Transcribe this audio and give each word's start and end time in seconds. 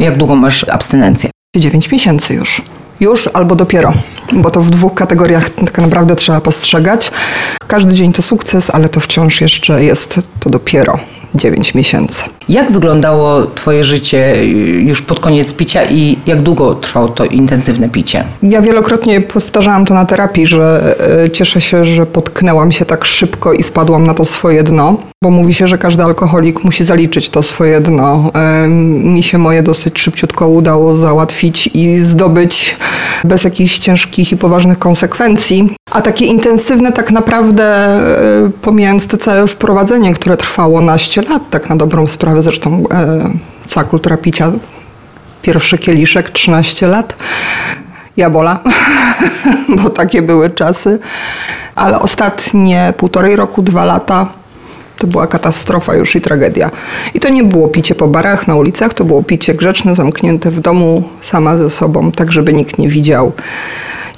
Jak 0.00 0.16
długo 0.16 0.34
masz 0.34 0.68
abstynencję? 0.68 1.30
9 1.56 1.90
miesięcy 1.90 2.34
już. 2.34 2.62
Już 3.00 3.28
albo 3.32 3.56
dopiero, 3.56 3.92
bo 4.32 4.50
to 4.50 4.60
w 4.60 4.70
dwóch 4.70 4.94
kategoriach 4.94 5.50
tak 5.50 5.78
naprawdę 5.78 6.16
trzeba 6.16 6.40
postrzegać. 6.40 7.10
Każdy 7.66 7.94
dzień 7.94 8.12
to 8.12 8.22
sukces, 8.22 8.70
ale 8.70 8.88
to 8.88 9.00
wciąż 9.00 9.40
jeszcze 9.40 9.84
jest 9.84 10.20
to 10.40 10.50
dopiero 10.50 10.98
9 11.34 11.74
miesięcy. 11.74 12.24
Jak 12.48 12.72
wyglądało 12.72 13.46
Twoje 13.46 13.84
życie 13.84 14.34
y, 14.34 14.44
już 14.86 15.02
pod 15.02 15.20
koniec 15.20 15.54
picia 15.54 15.84
i 15.84 16.18
jak 16.26 16.42
długo 16.42 16.74
trwało 16.74 17.08
to 17.08 17.24
intensywne 17.24 17.88
picie? 17.88 18.24
Ja 18.42 18.60
wielokrotnie 18.60 19.20
powtarzałam 19.20 19.84
to 19.84 19.94
na 19.94 20.04
terapii, 20.04 20.46
że 20.46 20.96
e, 21.24 21.30
cieszę 21.30 21.60
się, 21.60 21.84
że 21.84 22.06
potknęłam 22.06 22.72
się 22.72 22.84
tak 22.84 23.04
szybko 23.04 23.52
i 23.52 23.62
spadłam 23.62 24.06
na 24.06 24.14
to 24.14 24.24
swoje 24.24 24.62
dno, 24.62 24.96
bo 25.24 25.30
mówi 25.30 25.54
się, 25.54 25.66
że 25.66 25.78
każdy 25.78 26.02
alkoholik 26.02 26.64
musi 26.64 26.84
zaliczyć 26.84 27.30
to 27.30 27.42
swoje 27.42 27.80
dno. 27.80 28.32
Mi 28.78 29.22
się 29.22 29.38
moje 29.38 29.62
dosyć 29.62 29.98
szybciutko 29.98 30.48
udało 30.48 30.96
załatwić 30.96 31.70
i 31.74 31.98
zdobyć 31.98 32.76
bez 33.24 33.44
jakichś 33.44 33.78
ciężkich 33.78 34.32
i 34.32 34.36
poważnych 34.36 34.78
konsekwencji. 34.78 35.76
A 35.90 36.02
takie 36.02 36.26
intensywne 36.26 36.92
tak 36.92 37.10
naprawdę, 37.10 37.64
e, 37.64 38.50
pomijając 38.62 39.06
te 39.06 39.18
całe 39.18 39.46
wprowadzenie, 39.46 40.14
które 40.14 40.36
trwało 40.36 40.80
naście 40.80 41.19
lat, 41.22 41.42
tak 41.50 41.68
na 41.68 41.76
dobrą 41.76 42.06
sprawę, 42.06 42.42
zresztą 42.42 42.84
e, 42.90 43.30
cała 43.66 43.84
kultura 43.84 44.16
picia 44.16 44.52
pierwszy 45.42 45.78
kieliszek, 45.78 46.30
13 46.30 46.86
lat. 46.86 47.16
Jabola, 48.16 48.60
bo 49.82 49.90
takie 49.90 50.22
były 50.22 50.50
czasy. 50.50 50.98
Ale 51.74 52.00
ostatnie 52.00 52.94
półtorej 52.96 53.36
roku, 53.36 53.62
dwa 53.62 53.84
lata 53.84 54.26
to 54.98 55.06
była 55.06 55.26
katastrofa 55.26 55.94
już 55.94 56.16
i 56.16 56.20
tragedia. 56.20 56.70
I 57.14 57.20
to 57.20 57.28
nie 57.28 57.44
było 57.44 57.68
picie 57.68 57.94
po 57.94 58.08
barach, 58.08 58.48
na 58.48 58.56
ulicach, 58.56 58.94
to 58.94 59.04
było 59.04 59.22
picie 59.22 59.54
grzeczne, 59.54 59.94
zamknięte 59.94 60.50
w 60.50 60.60
domu, 60.60 61.02
sama 61.20 61.56
ze 61.56 61.70
sobą, 61.70 62.12
tak 62.12 62.32
żeby 62.32 62.52
nikt 62.52 62.78
nie 62.78 62.88
widział. 62.88 63.32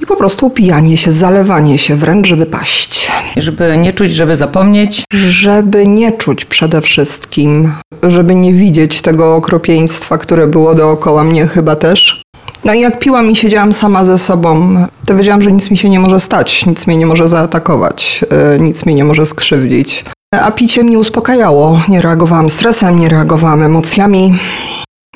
I 0.00 0.06
po 0.06 0.16
prostu 0.16 0.46
upijanie 0.46 0.96
się, 0.96 1.12
zalewanie 1.12 1.78
się 1.78 1.96
wręcz, 1.96 2.26
żeby 2.26 2.46
paść. 2.46 3.12
Żeby 3.36 3.76
nie 3.76 3.92
czuć, 3.92 4.12
żeby 4.12 4.36
zapomnieć. 4.36 5.04
Żeby 5.12 5.86
nie 5.86 6.12
czuć 6.12 6.44
przede 6.44 6.80
wszystkim, 6.80 7.72
żeby 8.02 8.34
nie 8.34 8.52
widzieć 8.52 9.02
tego 9.02 9.36
okropieństwa, 9.36 10.18
które 10.18 10.46
było 10.46 10.74
dookoła 10.74 11.24
mnie 11.24 11.46
chyba 11.46 11.76
też. 11.76 12.22
No 12.64 12.74
i 12.74 12.80
jak 12.80 12.98
piłam 12.98 13.30
i 13.30 13.36
siedziałam 13.36 13.72
sama 13.72 14.04
ze 14.04 14.18
sobą, 14.18 14.76
to 15.06 15.16
wiedziałam, 15.16 15.42
że 15.42 15.52
nic 15.52 15.70
mi 15.70 15.76
się 15.76 15.90
nie 15.90 16.00
może 16.00 16.20
stać, 16.20 16.66
nic 16.66 16.86
mnie 16.86 16.96
nie 16.96 17.06
może 17.06 17.28
zaatakować, 17.28 18.24
yy, 18.30 18.60
nic 18.60 18.86
mnie 18.86 18.94
nie 18.94 19.04
może 19.04 19.26
skrzywdzić. 19.26 20.04
A 20.34 20.50
picie 20.50 20.84
mnie 20.84 20.98
uspokajało. 20.98 21.80
Nie 21.88 22.02
reagowałam 22.02 22.50
stresem, 22.50 22.98
nie 22.98 23.08
reagowałam 23.08 23.62
emocjami. 23.62 24.34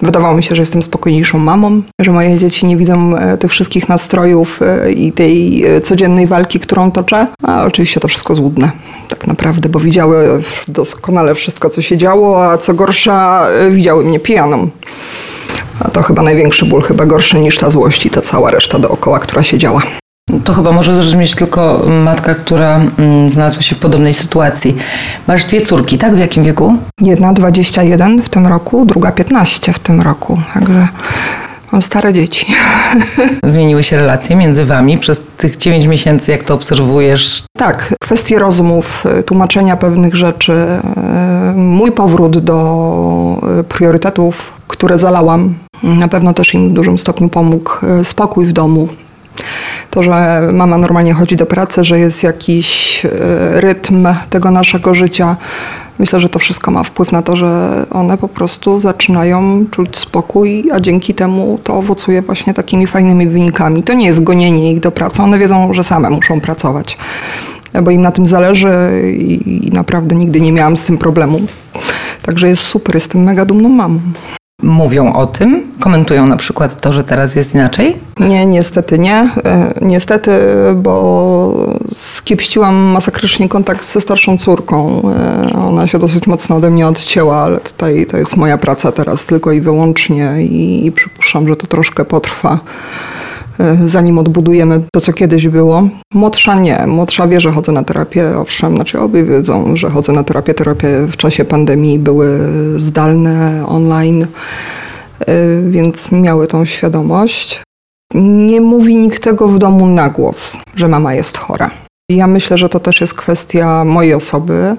Wydawało 0.03 0.35
mi 0.35 0.43
się, 0.43 0.55
że 0.55 0.63
jestem 0.63 0.83
spokojniejszą 0.83 1.39
mamą, 1.39 1.83
że 2.01 2.12
moje 2.12 2.39
dzieci 2.39 2.67
nie 2.67 2.77
widzą 2.77 3.17
e, 3.17 3.39
tych 3.39 3.51
wszystkich 3.51 3.89
nastrojów 3.89 4.62
e, 4.62 4.93
i 4.93 5.12
tej 5.12 5.65
e, 5.65 5.81
codziennej 5.81 6.27
walki, 6.27 6.61
którą 6.61 6.91
toczę. 6.91 7.27
A 7.43 7.65
oczywiście 7.65 8.01
to 8.01 8.09
wszystko 8.09 8.35
złudne, 8.35 8.71
tak 9.09 9.27
naprawdę, 9.27 9.69
bo 9.69 9.81
widziały 9.81 10.43
doskonale 10.69 11.35
wszystko, 11.35 11.71
co 11.71 11.83
się 11.83 11.97
działo, 11.97 12.51
a 12.51 12.59
co 12.59 12.75
gorsza, 12.75 13.47
widziały 13.71 14.05
mnie 14.05 14.21
pijaną. 14.21 14.71
A 15.81 15.91
to 15.91 16.03
chyba 16.03 16.23
największy 16.23 16.67
ból, 16.67 16.83
chyba 16.83 17.06
gorszy 17.06 17.39
niż 17.39 17.59
ta 17.59 17.71
złość 17.71 18.06
i 18.06 18.11
ta 18.11 18.23
cała 18.23 18.51
reszta 18.51 18.79
dookoła, 18.79 19.19
która 19.19 19.43
się 19.43 19.59
działa. 19.59 19.83
To 20.44 20.54
chyba 20.54 20.72
może 20.72 20.97
zrozumieć 20.97 21.34
tylko 21.34 21.87
matka, 22.04 22.34
która 22.34 22.81
mm, 22.98 23.31
znalazła 23.31 23.62
się 23.62 23.76
w 23.76 23.78
podobnej 23.78 24.12
sytuacji. 24.12 24.76
Masz 25.26 25.44
dwie 25.44 25.60
córki, 25.60 25.98
tak? 25.98 26.14
W 26.14 26.19
jakim 26.19 26.44
wieku? 26.44 26.76
Jedna 27.00 27.32
21 27.32 28.22
w 28.22 28.28
tym 28.28 28.47
roku, 28.47 28.87
druga 28.87 29.12
15 29.12 29.72
w 29.72 29.78
tym 29.78 30.00
roku, 30.00 30.38
także 30.54 30.88
mam 31.72 31.82
stare 31.82 32.12
dzieci. 32.12 32.47
Zmieniły 33.47 33.82
się 33.82 33.97
relacje 33.97 34.37
między 34.37 34.64
wami 34.64 34.98
przez 34.98 35.22
tych 35.37 35.56
9 35.56 35.87
miesięcy, 35.87 36.32
jak 36.32 36.43
to 36.43 36.54
obserwujesz? 36.54 37.44
Tak, 37.58 37.94
kwestie 38.00 38.38
rozmów, 38.38 39.04
y, 39.19 39.22
tłumaczenia 39.22 39.76
pewnych 39.76 40.14
rzeczy, 40.14 40.53
y, 40.53 41.56
mój 41.56 41.93
powrót 41.93 42.38
do 42.38 43.41
y, 43.60 43.64
priorytetów, 43.64 44.53
które 44.69 44.98
zalałam, 44.98 45.54
na 45.82 46.08
pewno 46.08 46.34
też 46.34 46.54
im 46.54 46.69
w 46.69 46.72
dużym 46.72 46.98
stopniu 46.98 47.28
pomógł 47.28 47.70
spokój 48.03 48.47
w 48.47 48.53
domu. 48.53 48.88
To, 49.91 50.03
że 50.03 50.41
mama 50.53 50.79
normalnie 50.79 51.13
chodzi 51.13 51.37
do 51.37 51.47
pracy, 51.47 51.85
że 51.85 51.99
jest 51.99 52.23
jakiś 52.23 53.05
y, 53.05 53.11
rytm 53.61 54.09
tego 54.31 54.51
naszego 54.51 54.95
życia. 54.95 55.37
Myślę, 55.99 56.21
że 56.21 56.29
to 56.29 56.39
wszystko 56.39 56.71
ma 56.71 56.83
wpływ 56.83 57.13
na 57.13 57.23
to, 57.23 57.37
że 57.37 57.87
one 57.91 58.19
po 58.19 58.29
prostu 58.29 58.81
zaczynają 58.81 59.65
czuć 59.71 59.99
spokój, 59.99 60.71
a 60.73 60.81
dzięki 60.81 61.15
temu 61.15 61.59
to 61.65 61.75
owocuje 61.75 62.23
właśnie 62.23 62.55
takimi 62.55 62.87
fajnymi 62.87 63.27
wynikami. 63.27 63.83
To 63.83 63.93
nie 63.93 64.07
jest 64.07 64.23
gonienie 64.23 64.73
ich 64.73 64.81
do 64.81 64.91
pracy, 64.91 65.23
one 65.23 65.39
wiedzą, 65.39 65.75
że 65.75 65.85
same 65.85 66.11
muszą 66.11 66.41
pracować, 66.41 66.99
bo 67.83 67.91
im 67.91 68.03
na 68.03 68.13
tym 68.13 68.27
zależy 68.27 68.73
i 69.19 69.71
naprawdę 69.73 70.15
nigdy 70.15 70.41
nie 70.41 70.53
miałam 70.53 70.77
z 70.77 70.87
tym 70.87 70.99
problemu. 70.99 71.41
Także 72.23 72.49
jest 72.49 72.63
super, 72.63 72.95
jestem 72.95 73.23
mega 73.23 73.45
dumną 73.45 73.69
mamą. 73.69 74.01
Mówią 74.67 75.12
o 75.12 75.27
tym, 75.27 75.72
komentują 75.81 76.27
na 76.27 76.37
przykład 76.37 76.81
to, 76.81 76.93
że 76.93 77.05
teraz 77.05 77.34
jest 77.34 77.55
inaczej? 77.55 77.97
Nie, 78.21 78.47
niestety 78.47 78.99
nie. 78.99 79.31
E, 79.44 79.75
Niestety, 79.83 80.31
bo 80.77 81.55
skiepściłam 81.94 82.75
masakrycznie 82.75 83.49
kontakt 83.49 83.87
ze 83.87 84.00
starszą 84.00 84.39
córką. 84.39 85.03
E, 85.53 85.59
Ona 85.69 85.87
się 85.87 85.99
dosyć 85.99 86.27
mocno 86.27 86.56
ode 86.56 86.71
mnie 86.71 86.87
odcięła, 86.87 87.37
ale 87.37 87.59
tutaj 87.59 88.06
to 88.06 88.17
jest 88.17 88.37
moja 88.37 88.59
praca 88.59 88.93
teraz 88.93 89.27
tylko 89.27 89.53
i 89.53 89.61
wyłącznie 89.61 90.43
i, 90.43 90.87
i 90.87 90.93
przypuszczam, 90.93 91.49
że 91.49 91.56
to 91.56 91.67
troszkę 91.67 92.05
potrwa. 92.05 92.61
E, 93.61 93.77
Zanim 93.89 94.19
odbudujemy 94.19 94.81
to, 94.93 95.00
co 95.00 95.12
kiedyś 95.12 95.49
było. 95.49 95.89
Młodsza 96.15 96.55
nie. 96.55 96.87
Młodsza 96.87 97.27
wie, 97.27 97.41
że 97.41 97.53
chodzę 97.53 97.72
na 97.72 97.84
terapię. 97.84 98.39
Owszem, 98.39 98.75
znaczy 98.75 99.00
obie 99.00 99.25
wiedzą, 99.25 99.77
że 99.77 99.91
chodzę 99.91 100.12
na 100.12 100.25
terapię. 100.25 100.55
Terapie 100.55 101.06
w 101.06 101.17
czasie 101.17 101.44
pandemii 101.44 101.99
były 101.99 102.39
zdalne, 102.77 103.67
online, 103.67 104.27
e, 105.21 105.27
więc 105.69 106.12
miały 106.12 106.47
tą 106.47 106.65
świadomość. 106.65 107.62
Nie 108.15 108.61
mówi 108.61 108.97
nikt 108.97 109.22
tego 109.22 109.49
w 109.49 109.59
domu 109.59 109.87
na 109.87 110.09
głos, 110.09 110.56
że 110.75 110.88
mama 110.88 111.15
jest 111.15 111.38
chora. 111.38 111.71
Ja 112.11 112.27
myślę, 112.27 112.59
że 112.59 112.69
to 112.69 112.81
też 112.81 113.00
jest 113.00 113.15
kwestia 113.15 113.84
mojej 113.84 114.15
osoby, 114.15 114.77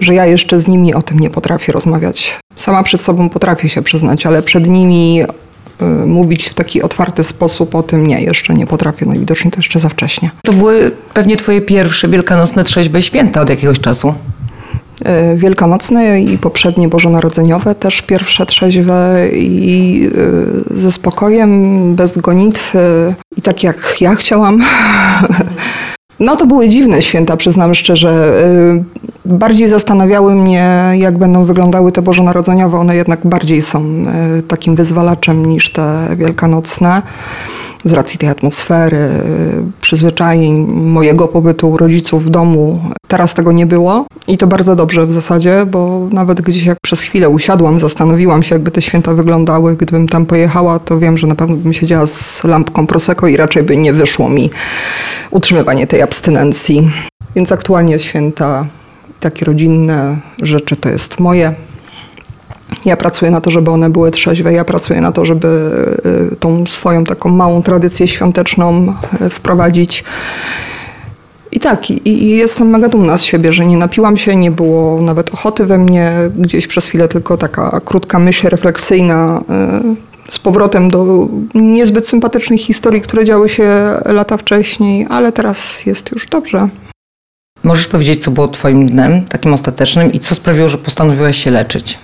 że 0.00 0.14
ja 0.14 0.26
jeszcze 0.26 0.60
z 0.60 0.68
nimi 0.68 0.94
o 0.94 1.02
tym 1.02 1.18
nie 1.18 1.30
potrafię 1.30 1.72
rozmawiać. 1.72 2.40
Sama 2.56 2.82
przed 2.82 3.00
sobą 3.00 3.28
potrafię 3.28 3.68
się 3.68 3.82
przyznać, 3.82 4.26
ale 4.26 4.42
przed 4.42 4.68
nimi 4.68 5.22
mówić 6.06 6.48
w 6.48 6.54
taki 6.54 6.82
otwarty 6.82 7.24
sposób 7.24 7.74
o 7.74 7.82
tym 7.82 8.06
nie, 8.06 8.22
jeszcze 8.22 8.54
nie 8.54 8.66
potrafię. 8.66 9.06
No 9.06 9.14
i 9.14 9.18
widocznie 9.18 9.50
to 9.50 9.56
jeszcze 9.56 9.80
za 9.80 9.88
wcześnie. 9.88 10.30
To 10.42 10.52
były 10.52 10.90
pewnie 11.14 11.36
twoje 11.36 11.60
pierwsze 11.60 12.08
wielkanocne 12.08 12.64
trzeźwe 12.64 13.02
święta 13.02 13.40
od 13.40 13.50
jakiegoś 13.50 13.80
czasu. 13.80 14.14
Y, 15.34 15.36
Wielkanocne 15.36 16.22
i 16.22 16.38
poprzednie 16.38 16.88
bożonarodzeniowe 16.88 17.74
też 17.74 18.02
pierwsze 18.02 18.46
trzeźwe 18.46 19.28
i 19.32 20.08
y, 20.72 20.78
ze 20.78 20.92
spokojem, 20.92 21.94
bez 21.94 22.18
gonitwy 22.18 23.14
i 23.36 23.42
tak 23.42 23.62
jak 23.62 23.96
ja 24.00 24.14
chciałam. 24.14 24.58
No 26.20 26.36
to 26.36 26.46
były 26.46 26.68
dziwne 26.68 27.02
święta, 27.02 27.36
przyznam 27.36 27.74
szczerze. 27.74 28.42
Y, 28.44 29.02
Bardziej 29.24 29.68
zastanawiały 29.68 30.34
mnie, 30.34 30.92
jak 30.94 31.18
będą 31.18 31.44
wyglądały 31.44 31.92
te 31.92 32.02
bożonarodzeniowe. 32.02 32.78
One 32.78 32.96
jednak 32.96 33.26
bardziej 33.26 33.62
są 33.62 33.84
y, 34.38 34.42
takim 34.42 34.74
wyzwalaczem 34.74 35.46
niż 35.46 35.72
te 35.72 35.98
wielkanocne. 36.16 37.02
Z 37.84 37.92
racji 37.92 38.18
tej 38.18 38.28
atmosfery, 38.28 38.96
y, 38.96 39.10
przyzwyczajeń, 39.80 40.66
mojego 40.66 41.28
pobytu 41.28 41.70
u 41.70 41.76
rodziców 41.76 42.24
w 42.24 42.30
domu. 42.30 42.80
Teraz 43.08 43.34
tego 43.34 43.52
nie 43.52 43.66
było 43.66 44.06
i 44.28 44.38
to 44.38 44.46
bardzo 44.46 44.76
dobrze 44.76 45.06
w 45.06 45.12
zasadzie, 45.12 45.66
bo 45.70 46.08
nawet 46.12 46.40
gdzieś 46.40 46.64
jak 46.64 46.78
przez 46.82 47.02
chwilę 47.02 47.28
usiadłam, 47.28 47.80
zastanowiłam 47.80 48.42
się, 48.42 48.54
jakby 48.54 48.70
te 48.70 48.82
święta 48.82 49.14
wyglądały. 49.14 49.76
Gdybym 49.76 50.08
tam 50.08 50.26
pojechała, 50.26 50.78
to 50.78 50.98
wiem, 50.98 51.18
że 51.18 51.26
na 51.26 51.34
pewno 51.34 51.56
bym 51.56 51.72
siedziała 51.72 52.06
z 52.06 52.44
lampką 52.44 52.86
Prosecco 52.86 53.26
i 53.26 53.36
raczej 53.36 53.62
by 53.62 53.76
nie 53.76 53.92
wyszło 53.92 54.28
mi 54.28 54.50
utrzymywanie 55.30 55.86
tej 55.86 56.02
abstynencji. 56.02 56.90
Więc 57.36 57.52
aktualnie 57.52 57.98
święta, 57.98 58.66
takie 59.20 59.44
rodzinne 59.44 60.18
rzeczy 60.42 60.76
to 60.76 60.88
jest 60.88 61.20
moje. 61.20 61.54
Ja 62.84 62.96
pracuję 62.96 63.30
na 63.30 63.40
to, 63.40 63.50
żeby 63.50 63.70
one 63.70 63.90
były 63.90 64.10
trzeźwe. 64.10 64.52
Ja 64.52 64.64
pracuję 64.64 65.00
na 65.00 65.12
to, 65.12 65.24
żeby 65.24 65.48
y, 66.32 66.36
tą 66.36 66.66
swoją 66.66 67.04
taką 67.04 67.28
małą 67.28 67.62
tradycję 67.62 68.08
świąteczną 68.08 68.94
y, 69.20 69.30
wprowadzić. 69.30 70.04
I 71.52 71.60
tak, 71.60 71.90
i, 71.90 72.08
i 72.08 72.30
jestem 72.30 72.68
mega 72.68 72.88
dumna 72.88 73.18
z 73.18 73.22
siebie, 73.22 73.52
że 73.52 73.66
nie 73.66 73.76
napiłam 73.76 74.16
się, 74.16 74.36
nie 74.36 74.50
było 74.50 75.02
nawet 75.02 75.34
ochoty 75.34 75.66
we 75.66 75.78
mnie, 75.78 76.12
gdzieś 76.38 76.66
przez 76.66 76.86
chwilę 76.86 77.08
tylko 77.08 77.36
taka 77.36 77.80
krótka 77.84 78.18
myśl 78.18 78.48
refleksyjna 78.48 79.42
y, 80.28 80.32
z 80.32 80.38
powrotem 80.38 80.90
do 80.90 81.28
niezbyt 81.54 82.08
sympatycznych 82.08 82.60
historii, 82.60 83.00
które 83.00 83.24
działy 83.24 83.48
się 83.48 83.68
lata 84.04 84.36
wcześniej, 84.36 85.06
ale 85.10 85.32
teraz 85.32 85.86
jest 85.86 86.10
już 86.12 86.26
dobrze. 86.26 86.68
Możesz 87.62 87.88
powiedzieć, 87.88 88.24
co 88.24 88.30
było 88.30 88.48
Twoim 88.48 88.86
dnem, 88.86 89.24
takim 89.24 89.52
ostatecznym 89.52 90.12
i 90.12 90.18
co 90.18 90.34
sprawiło, 90.34 90.68
że 90.68 90.78
postanowiłaś 90.78 91.36
się 91.36 91.50
leczyć? 91.50 91.98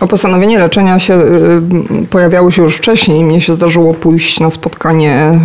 O 0.00 0.06
postanowienie 0.06 0.58
leczenia 0.58 0.98
się 0.98 1.14
y, 1.14 2.06
pojawiało 2.10 2.50
się 2.50 2.62
już 2.62 2.76
wcześniej. 2.76 3.24
Mnie 3.24 3.40
się 3.40 3.54
zdarzyło 3.54 3.94
pójść 3.94 4.40
na 4.40 4.50
spotkanie 4.50 5.40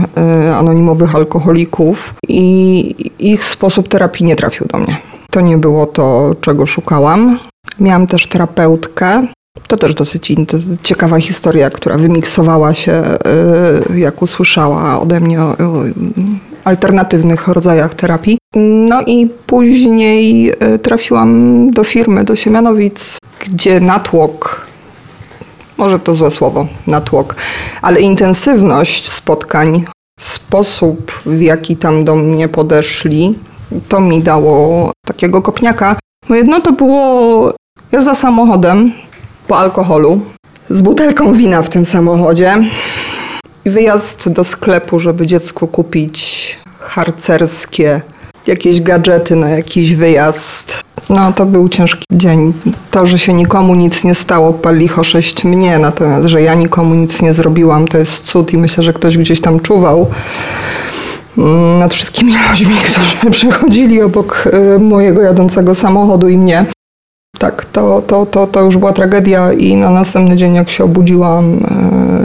y, 0.50 0.54
anonimowych 0.54 1.16
alkoholików 1.16 2.14
i 2.28 2.96
ich 3.20 3.44
sposób 3.44 3.88
terapii 3.88 4.26
nie 4.26 4.36
trafił 4.36 4.68
do 4.68 4.78
mnie. 4.78 4.98
To 5.32 5.42
nie 5.42 5.58
było 5.58 5.86
to, 5.86 6.36
czego 6.42 6.66
szukałam. 6.66 7.40
Miałam 7.80 8.08
też 8.08 8.28
terapeutkę. 8.28 9.28
To 9.68 9.78
też 9.78 9.96
dosyć 9.96 10.34
ciekawa 10.84 11.20
historia, 11.20 11.70
która 11.70 11.98
wymiksowała 11.98 12.74
się, 12.74 13.04
y, 13.92 14.00
jak 14.00 14.22
usłyszała 14.22 15.00
ode 15.00 15.20
mnie 15.20 15.40
alternatywnych 16.64 17.48
rodzajach 17.48 17.94
terapii. 17.96 18.38
No 18.56 19.02
i 19.02 19.28
później 19.48 20.54
trafiłam 20.82 21.72
do 21.72 21.84
firmy, 21.84 22.24
do 22.24 22.36
Siemianowic, 22.36 23.18
gdzie 23.40 23.80
natłok, 23.80 24.68
może 25.78 26.00
to 26.00 26.14
złe 26.14 26.32
słowo, 26.32 26.68
natłok, 26.88 27.36
ale 27.82 28.02
intensywność 28.02 29.12
spotkań, 29.12 29.86
sposób 30.20 31.22
w 31.26 31.42
jaki 31.42 31.76
tam 31.76 32.06
do 32.06 32.16
mnie 32.16 32.48
podeszli, 32.48 33.40
to 33.90 34.00
mi 34.00 34.24
dało 34.24 34.92
takiego 35.08 35.42
kopniaka. 35.42 35.96
Bo 36.30 36.36
jedno 36.36 36.62
to 36.62 36.72
było 36.72 37.54
jazda 37.92 38.14
samochodem 38.14 38.92
po 39.48 39.58
alkoholu, 39.58 40.22
z 40.70 40.82
butelką 40.82 41.34
wina 41.34 41.62
w 41.62 41.70
tym 41.70 41.86
samochodzie 41.86 42.58
i 43.66 43.70
wyjazd 43.70 44.30
do 44.30 44.44
sklepu, 44.44 45.00
żeby 45.00 45.28
dziecku 45.28 45.68
kupić 45.68 46.58
harcerskie 46.80 48.02
jakieś 48.48 48.82
gadżety 48.82 49.36
na 49.36 49.50
jakiś 49.50 49.96
wyjazd. 49.96 50.82
No 51.10 51.34
to 51.34 51.46
był 51.46 51.70
ciężki 51.70 52.04
dzień. 52.12 52.54
To, 52.92 53.06
że 53.06 53.18
się 53.18 53.34
nikomu 53.34 53.76
nic 53.76 54.04
nie 54.04 54.16
stało, 54.16 54.54
palicho 54.54 55.04
sześć 55.04 55.44
mnie, 55.44 55.80
natomiast, 55.80 56.28
że 56.28 56.42
ja 56.42 56.54
nikomu 56.54 56.96
nic 56.96 57.22
nie 57.22 57.34
zrobiłam, 57.34 57.88
to 57.88 57.98
jest 57.98 58.26
cud 58.26 58.54
i 58.54 58.58
myślę, 58.58 58.84
że 58.84 58.94
ktoś 58.94 59.18
gdzieś 59.18 59.42
tam 59.42 59.60
czuwał 59.60 60.08
mm, 61.38 61.80
nad 61.80 61.94
wszystkimi 61.94 62.34
ludźmi, 62.50 62.76
którzy 62.76 63.32
przechodzili 63.40 64.02
obok 64.02 64.48
y, 64.76 64.80
mojego 64.80 65.22
jadącego 65.22 65.76
samochodu 65.76 66.30
i 66.30 66.38
mnie. 66.38 66.66
Tak, 67.40 67.66
to, 67.66 68.02
to, 68.08 68.26
to, 68.26 68.48
to 68.48 68.62
już 68.62 68.78
była 68.78 68.94
tragedia 68.94 69.54
i 69.54 69.76
na 69.76 69.90
następny 69.90 70.36
dzień 70.36 70.56
jak 70.56 70.70
się 70.70 70.84
obudziłam 70.84 71.60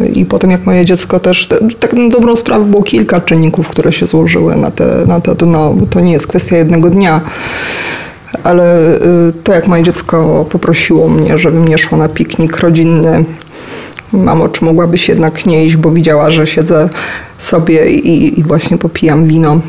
yy, 0.03 0.09
i 0.09 0.25
potem 0.25 0.51
jak 0.51 0.67
moje 0.67 0.85
dziecko 0.85 1.21
też, 1.21 1.49
tak 1.81 1.93
na 1.93 2.09
dobrą 2.09 2.37
sprawę 2.37 2.65
było 2.65 2.83
kilka 2.83 3.21
czynników, 3.21 3.69
które 3.69 3.93
się 3.93 4.07
złożyły 4.07 4.57
na 4.57 4.71
te, 4.71 5.07
na 5.07 5.21
te 5.21 5.35
dno, 5.35 5.75
to 5.91 6.01
nie 6.01 6.13
jest 6.13 6.27
kwestia 6.27 6.57
jednego 6.57 6.91
dnia 6.91 7.21
ale 8.45 8.99
yy, 9.27 9.33
to 9.45 9.53
jak 9.53 9.69
moje 9.69 9.83
dziecko 9.83 10.47
poprosiło 10.51 11.09
mnie, 11.09 11.39
żebym 11.39 11.69
nie 11.69 11.79
szła 11.79 11.99
na 11.99 12.09
piknik 12.09 12.59
rodzinny, 12.59 13.25
mamo, 14.13 14.49
czy 14.49 14.65
mogłabyś 14.65 15.09
jednak 15.09 15.47
nie 15.47 15.65
iść, 15.65 15.77
bo 15.77 15.91
widziała, 15.91 16.31
że 16.31 16.47
siedzę 16.47 16.89
sobie 17.39 17.91
i, 17.91 18.41
i 18.41 18.43
właśnie 18.43 18.79
popijam 18.79 19.25
wino. 19.25 19.61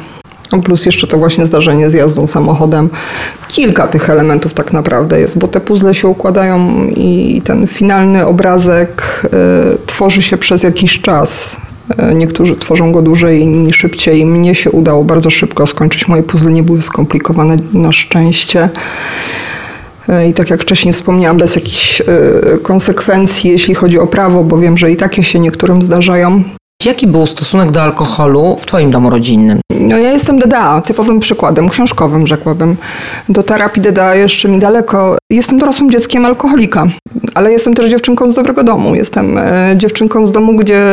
Plus 0.58 0.86
jeszcze 0.86 1.08
to 1.08 1.18
właśnie 1.18 1.46
zdarzenie 1.46 1.92
z 1.92 1.94
jazdą 1.94 2.28
samochodem. 2.28 2.90
Kilka 3.48 3.88
tych 3.88 4.10
elementów 4.10 4.54
tak 4.54 4.74
naprawdę 4.74 5.20
jest, 5.20 5.38
bo 5.38 5.48
te 5.48 5.60
puzzle 5.60 5.94
się 5.94 6.08
układają 6.08 6.86
i 6.88 7.42
ten 7.46 7.68
finalny 7.68 8.26
obrazek 8.26 9.22
y, 9.26 9.30
tworzy 9.86 10.22
się 10.22 10.38
przez 10.38 10.64
jakiś 10.64 11.02
czas. 11.02 11.58
Y, 12.12 12.16
niektórzy 12.16 12.56
tworzą 12.56 12.92
go 12.92 13.02
dłużej, 13.02 13.42
inni 13.42 13.74
szybciej. 13.74 14.26
Mnie 14.26 14.56
się 14.56 14.72
udało 14.72 15.04
bardzo 15.04 15.30
szybko 15.30 15.68
skończyć. 15.68 16.08
Moje 16.08 16.24
puzzle 16.24 16.52
nie 16.52 16.64
były 16.64 16.82
skomplikowane 16.82 17.56
na 17.74 17.92
szczęście. 17.92 18.70
Y, 20.10 20.28
I 20.28 20.34
tak 20.34 20.50
jak 20.50 20.62
wcześniej 20.62 20.94
wspomniałam, 20.94 21.38
bez 21.38 21.56
jakichś 21.56 22.02
konsekwencji, 22.64 23.52
jeśli 23.52 23.76
chodzi 23.76 24.00
o 24.00 24.08
prawo, 24.08 24.44
bo 24.44 24.58
wiem, 24.58 24.78
że 24.78 24.92
i 24.92 24.96
takie 24.96 25.24
się 25.24 25.40
niektórym 25.40 25.84
zdarzają. 25.84 26.44
Jaki 26.86 27.08
był 27.08 27.28
stosunek 27.28 27.72
do 27.72 27.82
alkoholu 27.82 28.58
w 28.60 28.66
Twoim 28.66 28.92
domu 28.92 29.10
rodzinnym? 29.10 29.60
No 29.80 29.98
ja 29.98 30.12
jestem 30.12 30.40
DDA, 30.40 30.82
typowym 30.82 31.20
przykładem, 31.20 31.70
książkowym 31.70 32.28
rzekłabym. 32.28 32.78
Do 33.30 33.44
terapii 33.44 33.82
DDA 33.82 34.16
jeszcze 34.16 34.48
mi 34.48 34.60
daleko. 34.60 35.18
Jestem 35.30 35.60
dorosłym 35.60 35.92
dzieckiem 35.92 36.26
alkoholika, 36.26 36.88
ale 37.36 37.52
jestem 37.52 37.74
też 37.74 37.90
dziewczynką 37.90 38.32
z 38.32 38.36
dobrego 38.36 38.64
domu. 38.64 38.96
Jestem 38.96 39.38
e, 39.38 39.74
dziewczynką 39.78 40.28
z 40.28 40.32
domu, 40.32 40.56
gdzie 40.56 40.86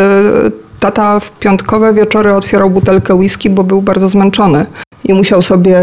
tata 0.81 1.21
w 1.21 1.33
piątkowe 1.33 1.93
wieczory 1.93 2.35
otwierał 2.35 2.71
butelkę 2.71 3.15
whisky, 3.15 3.51
bo 3.51 3.65
był 3.65 3.83
bardzo 3.83 4.09
zmęczony 4.09 4.67
i 5.05 5.15
musiał 5.15 5.43
sobie 5.43 5.79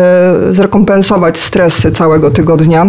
zrekompensować 0.52 1.40
stresy 1.40 1.92
całego 1.92 2.32
tygodnia. 2.32 2.86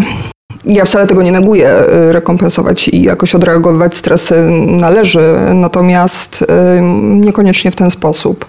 Ja 0.67 0.85
wcale 0.85 1.07
tego 1.07 1.23
nie 1.23 1.33
neguję, 1.33 1.69
y, 2.09 2.13
rekompensować 2.13 2.89
i 2.89 3.03
jakoś 3.03 3.35
odreagować 3.35 3.95
stresy 3.95 4.51
należy, 4.67 5.35
natomiast 5.55 6.43
y, 6.43 6.47
niekoniecznie 7.21 7.71
w 7.71 7.77
ten 7.77 7.91
sposób. 7.91 8.47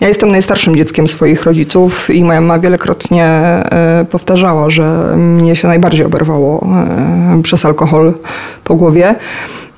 Ja 0.00 0.08
jestem 0.08 0.30
najstarszym 0.30 0.76
dzieckiem 0.76 1.08
swoich 1.08 1.42
rodziców 1.42 2.10
i 2.10 2.24
moja 2.24 2.40
mama 2.40 2.58
wielokrotnie 2.58 3.26
y, 4.02 4.04
powtarzała, 4.04 4.70
że 4.70 5.16
mnie 5.16 5.56
się 5.56 5.68
najbardziej 5.68 6.06
oberwało 6.06 6.68
przez 7.42 7.64
alkohol 7.64 8.14
po 8.64 8.74
głowie. 8.74 9.14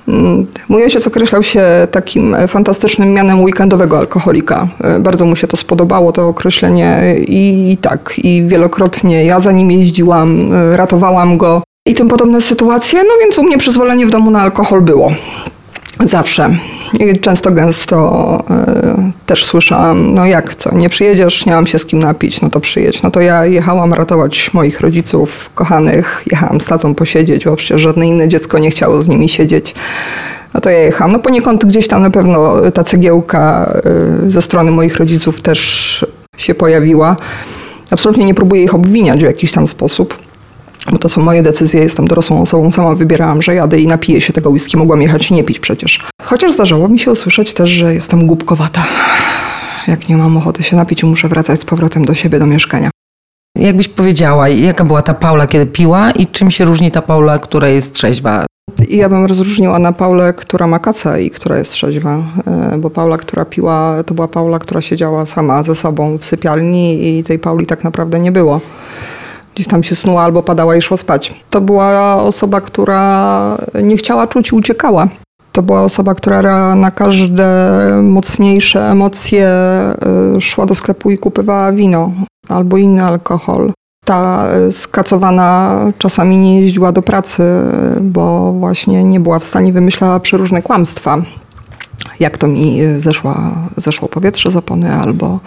Mm, 0.07 0.45
mój 0.69 0.83
ojciec 0.83 1.07
określał 1.07 1.43
się 1.43 1.63
takim 1.91 2.35
fantastycznym 2.47 3.13
mianem 3.13 3.43
weekendowego 3.43 3.97
alkoholika. 3.97 4.67
Bardzo 4.99 5.25
mu 5.25 5.35
się 5.35 5.47
to 5.47 5.57
spodobało, 5.57 6.11
to 6.11 6.27
określenie 6.27 7.15
i, 7.27 7.71
i 7.71 7.77
tak, 7.77 8.13
i 8.17 8.43
wielokrotnie 8.47 9.25
ja 9.25 9.39
za 9.39 9.51
nim 9.51 9.71
jeździłam, 9.71 10.53
ratowałam 10.73 11.37
go 11.37 11.63
i 11.85 11.93
tym 11.93 12.07
podobne 12.07 12.41
sytuacje, 12.41 13.03
no 13.03 13.13
więc 13.19 13.37
u 13.37 13.43
mnie 13.43 13.57
przyzwolenie 13.57 14.05
w 14.05 14.09
domu 14.09 14.31
na 14.31 14.41
alkohol 14.41 14.81
było. 14.81 15.11
Zawsze. 15.99 16.49
I 16.99 17.19
często 17.19 17.51
gęsto 17.51 18.43
y, 19.09 19.25
też 19.25 19.45
słyszałam, 19.45 20.13
no 20.13 20.25
jak 20.25 20.55
co, 20.55 20.75
nie 20.75 20.89
przyjedziesz, 20.89 21.45
nie 21.45 21.51
mam 21.51 21.67
się 21.67 21.79
z 21.79 21.85
kim 21.85 21.99
napić, 21.99 22.41
no 22.41 22.49
to 22.49 22.59
przyjedź. 22.59 23.03
No 23.03 23.11
to 23.11 23.21
ja 23.21 23.45
jechałam 23.45 23.93
ratować 23.93 24.53
moich 24.53 24.81
rodziców 24.81 25.49
kochanych, 25.55 26.23
jechałam 26.31 26.61
z 26.61 26.65
tatą 26.65 26.95
posiedzieć, 26.95 27.45
bo 27.45 27.55
przecież 27.55 27.81
żadne 27.81 28.07
inne 28.07 28.27
dziecko 28.27 28.59
nie 28.59 28.71
chciało 28.71 29.01
z 29.01 29.07
nimi 29.07 29.29
siedzieć. 29.29 29.75
No 30.53 30.61
to 30.61 30.69
ja 30.69 30.79
jechałam. 30.79 31.11
No 31.11 31.19
poniekąd 31.19 31.65
gdzieś 31.65 31.87
tam 31.87 32.01
na 32.01 32.09
pewno 32.09 32.71
ta 32.71 32.83
cegiełka 32.83 33.73
y, 34.25 34.29
ze 34.29 34.41
strony 34.41 34.71
moich 34.71 34.97
rodziców 34.97 35.41
też 35.41 36.05
się 36.37 36.55
pojawiła. 36.55 37.15
Absolutnie 37.91 38.25
nie 38.25 38.33
próbuję 38.33 38.63
ich 38.63 38.75
obwiniać 38.75 39.19
w 39.19 39.23
jakiś 39.23 39.51
tam 39.51 39.67
sposób 39.67 40.17
bo 40.91 40.97
to 40.97 41.09
są 41.09 41.21
moje 41.21 41.41
decyzje, 41.41 41.81
jestem 41.81 42.07
dorosłą 42.07 42.41
osobą, 42.41 42.71
sama 42.71 42.95
wybierałam, 42.95 43.41
że 43.41 43.55
jadę 43.55 43.79
i 43.79 43.87
napiję 43.87 44.21
się 44.21 44.33
tego 44.33 44.49
whisky, 44.49 44.77
mogłam 44.77 45.01
jechać 45.01 45.31
i 45.31 45.33
nie 45.33 45.43
pić 45.43 45.59
przecież. 45.59 46.07
Chociaż 46.23 46.53
zdarzało 46.53 46.89
mi 46.89 46.99
się 46.99 47.11
usłyszeć 47.11 47.53
też, 47.53 47.69
że 47.69 47.93
jestem 47.93 48.27
głupkowata. 48.27 48.85
Jak 49.87 50.09
nie 50.09 50.17
mam 50.17 50.37
ochoty 50.37 50.63
się 50.63 50.75
napić, 50.75 51.03
muszę 51.03 51.27
wracać 51.27 51.61
z 51.61 51.65
powrotem 51.65 52.05
do 52.05 52.13
siebie, 52.13 52.39
do 52.39 52.45
mieszkania. 52.45 52.89
Jakbyś 53.57 53.87
powiedziała, 53.87 54.49
jaka 54.49 54.83
była 54.85 55.01
ta 55.01 55.13
Paula, 55.13 55.47
kiedy 55.47 55.65
piła 55.65 56.11
i 56.11 56.27
czym 56.27 56.51
się 56.51 56.65
różni 56.65 56.91
ta 56.91 57.01
Paula, 57.01 57.39
która 57.39 57.67
jest 57.67 57.93
trzeźwa? 57.93 58.45
Ja 58.89 59.09
bym 59.09 59.25
rozróżniła 59.25 59.79
na 59.79 59.91
Paulę, 59.91 60.33
która 60.33 60.67
ma 60.67 60.79
kacę 60.79 61.23
i 61.23 61.29
która 61.29 61.57
jest 61.57 61.71
trzeźwa, 61.71 62.23
e, 62.47 62.77
bo 62.77 62.89
Paula, 62.89 63.17
która 63.17 63.45
piła, 63.45 64.03
to 64.05 64.13
była 64.13 64.27
Paula, 64.27 64.59
która 64.59 64.81
siedziała 64.81 65.25
sama 65.25 65.63
ze 65.63 65.75
sobą 65.75 66.17
w 66.17 66.25
sypialni 66.25 67.07
i 67.07 67.23
tej 67.23 67.39
Pauli 67.39 67.65
tak 67.65 67.83
naprawdę 67.83 68.19
nie 68.19 68.31
było 68.31 68.61
gdzieś 69.55 69.67
tam 69.67 69.83
się 69.83 69.95
snuła 69.95 70.23
albo 70.23 70.43
padała 70.43 70.75
i 70.75 70.81
szła 70.81 70.97
spać. 70.97 71.33
To 71.49 71.61
była 71.61 72.15
osoba, 72.15 72.61
która 72.61 73.57
nie 73.83 73.97
chciała 73.97 74.27
czuć 74.27 74.51
i 74.51 74.55
uciekała. 74.55 75.07
To 75.51 75.61
była 75.61 75.81
osoba, 75.81 76.13
która 76.13 76.75
na 76.75 76.91
każde 76.91 77.47
mocniejsze 78.03 78.89
emocje 78.89 79.49
y, 80.37 80.41
szła 80.41 80.65
do 80.65 80.75
sklepu 80.75 81.11
i 81.11 81.17
kupywała 81.17 81.71
wino 81.71 82.11
albo 82.49 82.77
inny 82.77 83.03
alkohol. 83.03 83.71
Ta 84.05 84.45
skacowana 84.71 85.79
czasami 85.97 86.37
nie 86.37 86.61
jeździła 86.61 86.91
do 86.91 87.01
pracy, 87.01 87.43
bo 88.01 88.53
właśnie 88.53 89.03
nie 89.03 89.19
była 89.19 89.39
w 89.39 89.43
stanie, 89.43 89.73
wymyślała 89.73 90.19
przeróżne 90.19 90.61
kłamstwa 90.61 91.17
jak 92.19 92.37
to 92.37 92.47
mi 92.47 92.79
zeszła, 92.97 93.51
zeszło 93.77 94.07
powietrze 94.09 94.51
z 94.51 94.55
opony 94.55 94.93
albo 94.93 95.39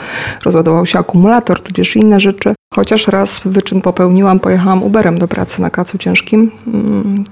rozładował 0.44 0.86
się 0.86 0.98
akumulator, 0.98 1.62
tudzież 1.62 1.96
inne 1.96 2.20
rzeczy. 2.20 2.54
Chociaż 2.74 3.08
raz 3.08 3.40
wyczyn 3.44 3.80
popełniłam, 3.80 4.40
pojechałam 4.40 4.82
Uberem 4.82 5.18
do 5.18 5.28
pracy 5.28 5.62
na 5.62 5.70
kacu 5.70 5.98
ciężkim, 5.98 6.50
mm, 6.66 7.24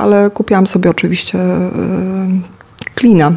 ale 0.00 0.30
kupiłam 0.30 0.66
sobie 0.66 0.90
oczywiście 0.90 1.38
klina. 2.94 3.32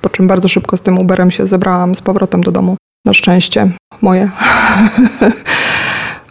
Po 0.00 0.08
czym 0.08 0.26
bardzo 0.26 0.48
szybko 0.48 0.76
z 0.76 0.82
tym 0.82 0.98
Uberem 0.98 1.30
się 1.30 1.46
zebrałam 1.46 1.94
z 1.94 2.02
powrotem 2.02 2.40
do 2.40 2.52
domu. 2.52 2.76
Na 3.04 3.14
szczęście 3.14 3.70
moje. 4.02 4.30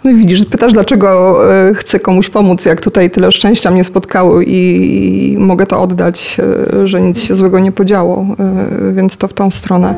No 0.04 0.14
widzisz, 0.14 0.46
pytasz, 0.46 0.74
dlaczego 0.74 1.40
e, 1.54 1.74
chcę 1.74 2.00
komuś 2.00 2.30
pomóc, 2.30 2.66
jak 2.66 2.82
tutaj 2.82 3.12
tyle 3.12 3.32
szczęścia 3.32 3.72
mnie 3.72 3.84
spotkało 3.84 4.42
i 4.42 5.36
mogę 5.40 5.66
to 5.66 5.82
oddać, 5.82 6.38
e, 6.84 6.88
że 6.88 7.02
nic 7.02 7.20
się 7.20 7.36
złego 7.36 7.60
nie 7.60 7.72
podziało, 7.72 8.26
e, 8.40 8.94
więc 8.94 9.18
to 9.18 9.28
w 9.28 9.34
tą 9.34 9.52
stronę. 9.52 9.96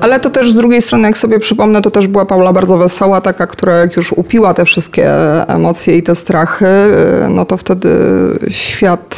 Ale 0.00 0.20
to 0.20 0.30
też 0.30 0.50
z 0.50 0.54
drugiej 0.54 0.82
strony, 0.82 1.08
jak 1.08 1.18
sobie 1.18 1.38
przypomnę, 1.38 1.82
to 1.82 1.90
też 1.90 2.06
była 2.06 2.26
Paula 2.26 2.52
bardzo 2.52 2.78
wesoła, 2.78 3.20
taka, 3.20 3.46
która 3.46 3.72
jak 3.72 3.96
już 3.96 4.12
upiła 4.12 4.54
te 4.54 4.64
wszystkie 4.64 5.12
emocje 5.48 5.96
i 5.96 6.02
te 6.02 6.14
strachy, 6.14 6.66
no 7.30 7.44
to 7.44 7.56
wtedy 7.56 7.88
świat 8.48 9.16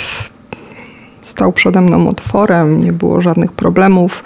stał 1.26 1.52
przede 1.52 1.80
mną 1.80 2.08
otworem, 2.08 2.82
nie 2.82 2.92
było 2.92 3.22
żadnych 3.22 3.52
problemów. 3.52 4.24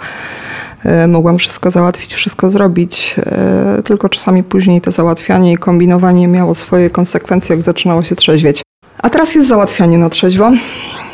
E, 0.83 1.07
mogłam 1.07 1.37
wszystko 1.37 1.71
załatwić, 1.71 2.13
wszystko 2.13 2.51
zrobić, 2.51 3.15
e, 3.17 3.81
tylko 3.83 4.09
czasami 4.09 4.43
później 4.43 4.81
to 4.81 4.91
załatwianie 4.91 5.53
i 5.53 5.57
kombinowanie 5.57 6.27
miało 6.27 6.55
swoje 6.55 6.89
konsekwencje, 6.89 7.55
jak 7.55 7.63
zaczynało 7.63 8.03
się 8.03 8.15
trzeźwieć. 8.15 8.61
A 8.97 9.09
teraz 9.09 9.35
jest 9.35 9.47
załatwianie 9.47 9.97
na 9.97 10.09
trzeźwo, 10.09 10.51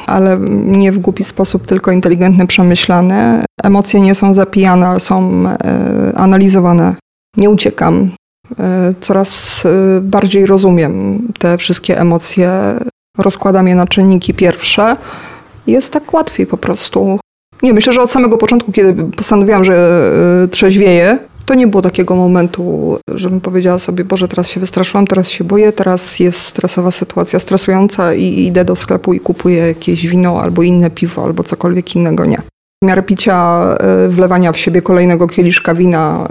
ale 0.05 0.39
nie 0.65 0.91
w 0.91 0.99
głupi 0.99 1.23
sposób, 1.23 1.65
tylko 1.65 1.91
inteligentny, 1.91 2.47
przemyślany. 2.47 3.43
Emocje 3.63 4.01
nie 4.01 4.15
są 4.15 4.33
zapijane, 4.33 4.87
ale 4.87 4.99
są 4.99 5.43
e, 5.47 5.57
analizowane. 6.15 6.95
Nie 7.37 7.49
uciekam. 7.49 8.11
Coraz 9.01 9.63
bardziej 10.01 10.45
rozumiem 10.45 11.27
te 11.39 11.57
wszystkie 11.57 11.99
emocje, 11.99 12.51
rozkładam 13.17 13.67
je 13.67 13.75
na 13.75 13.87
czynniki 13.87 14.33
pierwsze 14.33 14.97
jest 15.67 15.93
tak 15.93 16.13
łatwiej 16.13 16.47
po 16.47 16.57
prostu. 16.57 17.19
Nie, 17.63 17.73
myślę, 17.73 17.93
że 17.93 18.01
od 18.01 18.11
samego 18.11 18.37
początku, 18.37 18.71
kiedy 18.71 19.03
postanowiłam, 19.03 19.63
że 19.63 20.11
y, 20.45 20.47
trzeźwieję, 20.47 21.19
to 21.45 21.55
nie 21.55 21.67
było 21.67 21.81
takiego 21.81 22.15
momentu, 22.15 22.97
żebym 23.13 23.41
powiedziała 23.41 23.79
sobie, 23.79 24.03
Boże, 24.03 24.27
teraz 24.27 24.49
się 24.49 24.59
wystraszyłam, 24.59 25.07
teraz 25.07 25.29
się 25.29 25.43
boję, 25.43 25.71
teraz 25.71 26.19
jest 26.19 26.41
stresowa 26.41 26.91
sytuacja, 26.91 27.39
stresująca 27.39 28.13
i 28.13 28.45
idę 28.45 28.65
do 28.65 28.75
sklepu 28.75 29.13
i 29.13 29.19
kupuję 29.19 29.67
jakieś 29.67 30.07
wino 30.07 30.41
albo 30.41 30.63
inne 30.63 30.89
piwo, 30.89 31.23
albo 31.23 31.43
cokolwiek 31.43 31.95
innego. 31.95 32.25
Nie. 32.25 32.37
W 32.83 32.85
miarę 32.85 33.03
picia, 33.03 33.65
y, 34.05 34.09
wlewania 34.09 34.51
w 34.51 34.57
siebie 34.57 34.81
kolejnego 34.81 35.27
kieliszka 35.27 35.75
wina, 35.75 36.27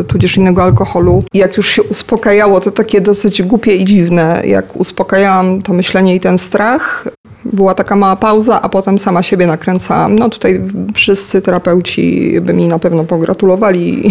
y, 0.00 0.04
tudzież 0.04 0.36
innego 0.36 0.62
alkoholu. 0.62 1.22
I 1.32 1.38
jak 1.38 1.56
już 1.56 1.68
się 1.68 1.82
uspokajało, 1.82 2.60
to 2.60 2.70
takie 2.70 3.00
dosyć 3.00 3.42
głupie 3.42 3.76
i 3.76 3.84
dziwne. 3.84 4.42
Jak 4.46 4.76
uspokajałam 4.76 5.62
to 5.62 5.72
myślenie 5.72 6.14
i 6.14 6.20
ten 6.20 6.38
strach, 6.38 7.08
była 7.44 7.74
taka 7.74 7.96
mała 7.96 8.16
pauza, 8.16 8.62
a 8.62 8.68
potem 8.68 8.98
sama 8.98 9.22
siebie 9.22 9.46
nakręcałam. 9.46 10.18
No 10.18 10.28
tutaj 10.28 10.60
wszyscy 10.94 11.42
terapeuci 11.42 12.36
by 12.40 12.54
mi 12.54 12.68
na 12.68 12.78
pewno 12.78 13.04
pogratulowali 13.04 14.06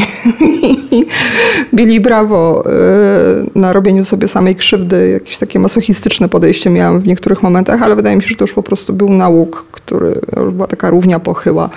i 0.91 1.05
bili 1.75 1.99
brawo 1.99 2.63
y, 2.65 3.59
na 3.59 3.73
robieniu 3.73 4.05
sobie 4.05 4.27
samej 4.27 4.55
krzywdy. 4.55 5.09
Jakieś 5.09 5.37
takie 5.37 5.59
masochistyczne 5.59 6.29
podejście 6.29 6.69
miałam 6.69 6.99
w 6.99 7.07
niektórych 7.07 7.43
momentach, 7.43 7.83
ale 7.83 7.95
wydaje 7.95 8.15
mi 8.15 8.23
się, 8.23 8.29
że 8.29 8.35
to 8.35 8.43
już 8.43 8.53
po 8.53 8.63
prostu 8.63 8.93
był 8.93 9.09
nauk, 9.09 9.65
który 9.71 10.21
już 10.37 10.53
była 10.53 10.67
taka 10.67 10.89
równia 10.89 11.19
pochyła, 11.19 11.69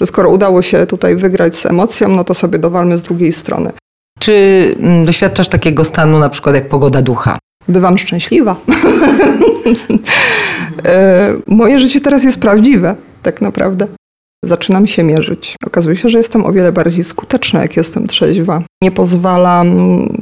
że 0.00 0.06
skoro 0.06 0.30
udało 0.30 0.62
się 0.62 0.86
tutaj 0.86 1.16
wygrać 1.16 1.56
z 1.56 1.66
emocją, 1.66 2.08
no 2.08 2.24
to 2.24 2.34
sobie 2.34 2.58
dowalmy 2.58 2.98
z 2.98 3.02
drugiej 3.02 3.32
strony. 3.32 3.72
Czy 4.18 4.34
mm, 4.80 5.04
doświadczasz 5.04 5.48
takiego 5.48 5.84
stanu 5.84 6.18
na 6.18 6.28
przykład 6.28 6.54
jak 6.54 6.68
pogoda 6.68 7.02
ducha? 7.02 7.38
Bywam 7.68 7.98
szczęśliwa. 7.98 8.56
E, 10.84 11.34
moje 11.46 11.78
życie 11.78 12.00
teraz 12.00 12.24
jest 12.24 12.40
prawdziwe, 12.40 12.94
tak 13.22 13.40
naprawdę. 13.40 13.86
Zaczynam 14.44 14.86
się 14.86 15.02
mierzyć. 15.02 15.56
Okazuje 15.66 15.96
się, 15.96 16.08
że 16.08 16.18
jestem 16.18 16.46
o 16.46 16.52
wiele 16.52 16.72
bardziej 16.72 17.04
skuteczna, 17.04 17.62
jak 17.62 17.76
jestem 17.76 18.06
trzeźwa. 18.06 18.62
Nie 18.82 18.90
pozwalam 18.90 19.68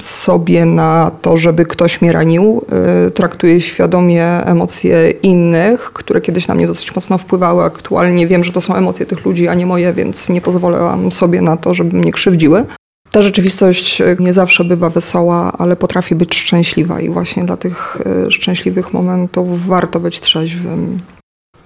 sobie 0.00 0.64
na 0.64 1.10
to, 1.22 1.36
żeby 1.36 1.66
ktoś 1.66 2.00
mnie 2.00 2.12
ranił. 2.12 2.64
E, 3.06 3.10
traktuję 3.10 3.60
świadomie 3.60 4.24
emocje 4.24 5.10
innych, 5.10 5.80
które 5.80 6.20
kiedyś 6.20 6.48
na 6.48 6.54
mnie 6.54 6.66
dosyć 6.66 6.94
mocno 6.94 7.18
wpływały. 7.18 7.64
Aktualnie 7.64 8.26
wiem, 8.26 8.44
że 8.44 8.52
to 8.52 8.60
są 8.60 8.74
emocje 8.74 9.06
tych 9.06 9.24
ludzi, 9.24 9.48
a 9.48 9.54
nie 9.54 9.66
moje, 9.66 9.92
więc 9.92 10.28
nie 10.28 10.40
pozwolałam 10.40 11.12
sobie 11.12 11.42
na 11.42 11.56
to, 11.56 11.74
żeby 11.74 11.96
mnie 11.96 12.12
krzywdziły. 12.12 12.64
Ta 13.10 13.22
rzeczywistość 13.22 14.00
e, 14.00 14.16
nie 14.18 14.32
zawsze 14.32 14.64
bywa 14.64 14.90
wesoła, 14.90 15.52
ale 15.58 15.76
potrafi 15.76 16.14
być 16.14 16.34
szczęśliwa 16.34 17.00
i 17.00 17.08
właśnie 17.08 17.44
dla 17.44 17.56
tych 17.56 17.98
e, 18.26 18.30
szczęśliwych 18.30 18.92
momentów 18.92 19.66
warto 19.66 20.00
być 20.00 20.20
trzeźwym. 20.20 20.98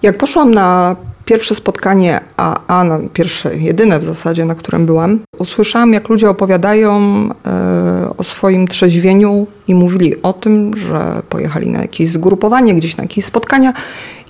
Jak 0.02 0.18
poszłam 0.18 0.54
na 0.54 0.96
pierwsze 1.24 1.54
spotkanie 1.54 2.20
AA, 2.36 2.84
na 2.84 2.98
pierwsze, 3.12 3.56
jedyne 3.56 3.98
w 3.98 4.04
zasadzie, 4.04 4.44
na 4.44 4.54
którym 4.54 4.86
byłam, 4.86 5.20
usłyszałam, 5.38 5.92
jak 5.92 6.08
ludzie 6.08 6.30
opowiadają 6.30 7.00
e, 7.46 8.16
o 8.18 8.24
swoim 8.24 8.68
trzeźwieniu 8.68 9.46
i 9.68 9.74
mówili 9.74 10.22
o 10.22 10.32
tym, 10.32 10.76
że 10.76 11.22
pojechali 11.28 11.70
na 11.70 11.82
jakieś 11.82 12.08
zgrupowanie, 12.08 12.74
gdzieś 12.74 12.96
na 12.96 13.04
jakieś 13.04 13.24
spotkania 13.24 13.72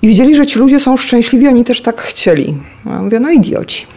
i 0.01 0.07
widzieli, 0.07 0.35
że 0.35 0.45
ci 0.45 0.59
ludzie 0.59 0.79
są 0.79 0.97
szczęśliwi, 0.97 1.47
oni 1.47 1.63
też 1.63 1.81
tak 1.81 2.01
chcieli. 2.01 2.57
Ja 2.85 3.01
mówię, 3.01 3.19
no 3.19 3.31
idioci. 3.31 3.87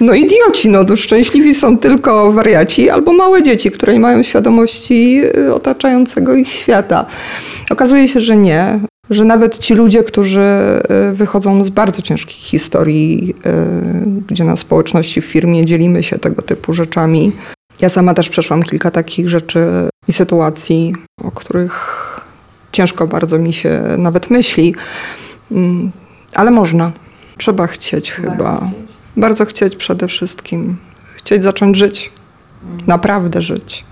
No 0.00 0.14
idioci, 0.14 0.68
no 0.68 0.84
to 0.84 0.96
szczęśliwi 0.96 1.54
są 1.54 1.78
tylko 1.78 2.32
wariaci 2.32 2.90
albo 2.90 3.12
małe 3.12 3.42
dzieci, 3.42 3.70
które 3.70 3.92
nie 3.92 4.00
mają 4.00 4.22
świadomości 4.22 5.20
y, 5.36 5.54
otaczającego 5.54 6.34
ich 6.34 6.48
świata. 6.48 7.06
Okazuje 7.70 8.08
się, 8.08 8.20
że 8.20 8.36
nie, 8.36 8.80
że 9.10 9.24
nawet 9.24 9.58
ci 9.58 9.74
ludzie, 9.74 10.02
którzy 10.02 10.40
y, 11.10 11.12
wychodzą 11.12 11.64
z 11.64 11.70
bardzo 11.70 12.02
ciężkich 12.02 12.36
historii, 12.36 13.34
y, 13.46 14.22
gdzie 14.28 14.44
na 14.44 14.56
społeczności 14.56 15.20
w 15.20 15.24
firmie 15.24 15.64
dzielimy 15.64 16.02
się 16.02 16.18
tego 16.18 16.42
typu 16.42 16.72
rzeczami. 16.72 17.32
Ja 17.80 17.88
sama 17.88 18.14
też 18.14 18.28
przeszłam 18.28 18.62
kilka 18.62 18.90
takich 18.90 19.28
rzeczy 19.28 19.88
i 20.08 20.12
sytuacji, 20.12 20.94
o 21.24 21.30
których 21.30 21.98
ciężko 22.72 23.06
bardzo 23.06 23.38
mi 23.38 23.52
się 23.52 23.82
nawet 23.98 24.30
myśli, 24.30 24.74
mm, 25.50 25.90
ale 26.34 26.50
można. 26.50 26.92
Trzeba 27.38 27.66
chcieć 27.66 28.12
chyba. 28.12 28.56
Chcieć 28.56 28.81
bardzo 29.16 29.46
chcieć 29.46 29.76
przede 29.76 30.08
wszystkim. 30.08 30.76
Chcieć 31.16 31.42
zacząć 31.42 31.76
żyć. 31.76 32.10
Naprawdę 32.86 33.42
żyć. 33.42 33.84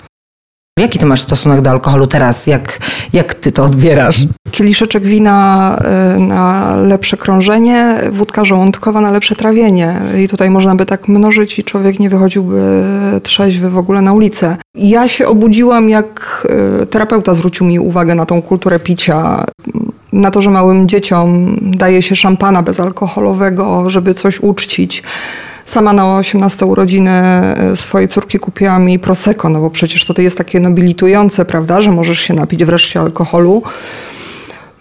Jaki 0.81 0.99
ty 0.99 1.07
masz 1.07 1.21
stosunek 1.21 1.61
do 1.61 1.71
alkoholu 1.71 2.07
teraz? 2.07 2.47
Jak, 2.47 2.79
jak 3.13 3.35
ty 3.35 3.53
to 3.53 3.65
odbierasz? 3.65 4.21
Kieliszeczek 4.51 5.03
wina 5.03 5.79
y, 6.17 6.21
na 6.21 6.77
lepsze 6.77 7.17
krążenie, 7.17 8.01
wódka 8.11 8.45
żołądkowa 8.45 9.01
na 9.01 9.11
lepsze 9.11 9.37
trawienie. 9.37 10.01
I 10.25 10.29
tutaj 10.29 10.51
można 10.51 10.75
by 10.75 10.87
tak 10.87 11.09
mnożyć 11.09 11.59
i 11.59 11.65
człowiek 11.65 11.99
nie 11.99 12.11
wychodziłby 12.11 12.61
trzeźwy 13.23 13.71
w 13.71 13.79
ogóle 13.79 14.03
na 14.03 14.13
ulicę. 14.13 14.57
Ja 14.75 15.09
się 15.09 15.29
obudziłam, 15.29 15.89
jak 15.89 16.47
y, 16.83 16.87
terapeuta 16.87 17.35
zwrócił 17.35 17.67
mi 17.67 17.79
uwagę 17.79 18.15
na 18.15 18.27
tą 18.27 18.43
kulturę 18.43 18.81
picia 18.81 19.45
na 20.13 20.31
to, 20.31 20.43
że 20.43 20.51
małym 20.51 20.89
dzieciom 20.89 21.57
daje 21.61 22.03
się 22.03 22.17
szampana 22.17 22.63
bezalkoholowego, 22.63 23.91
żeby 23.91 24.15
coś 24.15 24.41
uczcić. 24.41 25.03
Sama 25.71 25.93
na 25.93 26.17
18 26.17 26.67
urodziny 26.67 27.11
e, 27.11 27.77
swojej 27.77 28.09
córki 28.09 28.39
kupiłam 28.39 28.85
mi 28.85 28.99
Prosecco, 28.99 29.49
no 29.49 29.61
bo 29.61 29.71
przecież 29.71 30.05
to 30.05 30.23
jest 30.23 30.39
takie 30.39 30.61
nobilitujące, 30.61 31.45
prawda, 31.45 31.83
że 31.83 31.93
możesz 31.93 32.19
się 32.19 32.35
napić 32.35 32.65
wreszcie 32.65 33.01
alkoholu. 33.01 33.63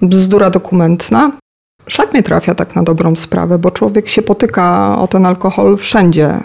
Bzdura 0.01 0.50
dokumentna. 0.50 1.31
Szlak 1.88 2.13
mnie 2.13 2.24
trafia 2.24 2.55
tak 2.55 2.75
na 2.75 2.84
dobrą 2.84 3.15
sprawę, 3.15 3.60
bo 3.60 3.72
człowiek 3.72 4.10
się 4.10 4.22
potyka 4.22 4.96
o 5.00 5.08
ten 5.08 5.25
alkohol 5.25 5.77
wszędzie. 5.77 6.25
E, 6.25 6.41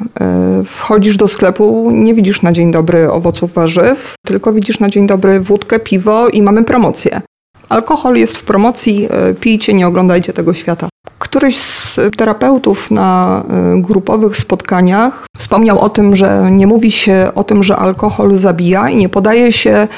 wchodzisz 0.64 1.16
do 1.16 1.28
sklepu, 1.28 1.90
nie 1.90 2.14
widzisz 2.14 2.42
na 2.42 2.52
dzień 2.52 2.72
dobry 2.72 3.10
owoców 3.10 3.52
warzyw, 3.52 4.14
tylko 4.26 4.52
widzisz 4.52 4.80
na 4.80 4.88
dzień 4.88 5.06
dobry 5.06 5.40
wódkę, 5.40 5.78
piwo 5.78 6.28
i 6.28 6.42
mamy 6.42 6.64
promocję. 6.64 7.20
Alkohol 7.68 8.16
jest 8.16 8.36
w 8.36 8.44
promocji, 8.44 9.08
e, 9.10 9.34
pijcie, 9.34 9.74
nie 9.74 9.86
oglądajcie 9.86 10.32
tego 10.32 10.54
świata. 10.54 10.88
Któryś 11.24 11.58
z 11.58 12.00
terapeutów 12.16 12.90
na 12.90 13.42
e, 13.48 13.80
grupowych 13.80 14.36
spotkaniach 14.36 15.26
wspomniał 15.38 15.80
o 15.80 15.88
tym, 15.88 16.16
że 16.16 16.48
nie 16.50 16.66
mówi 16.66 16.90
się 16.90 17.28
o 17.34 17.44
tym, 17.44 17.62
że 17.62 17.76
alkohol 17.76 18.36
zabija 18.36 18.88
i 18.90 18.96
nie 18.96 19.08
podaje 19.08 19.52
się 19.52 19.88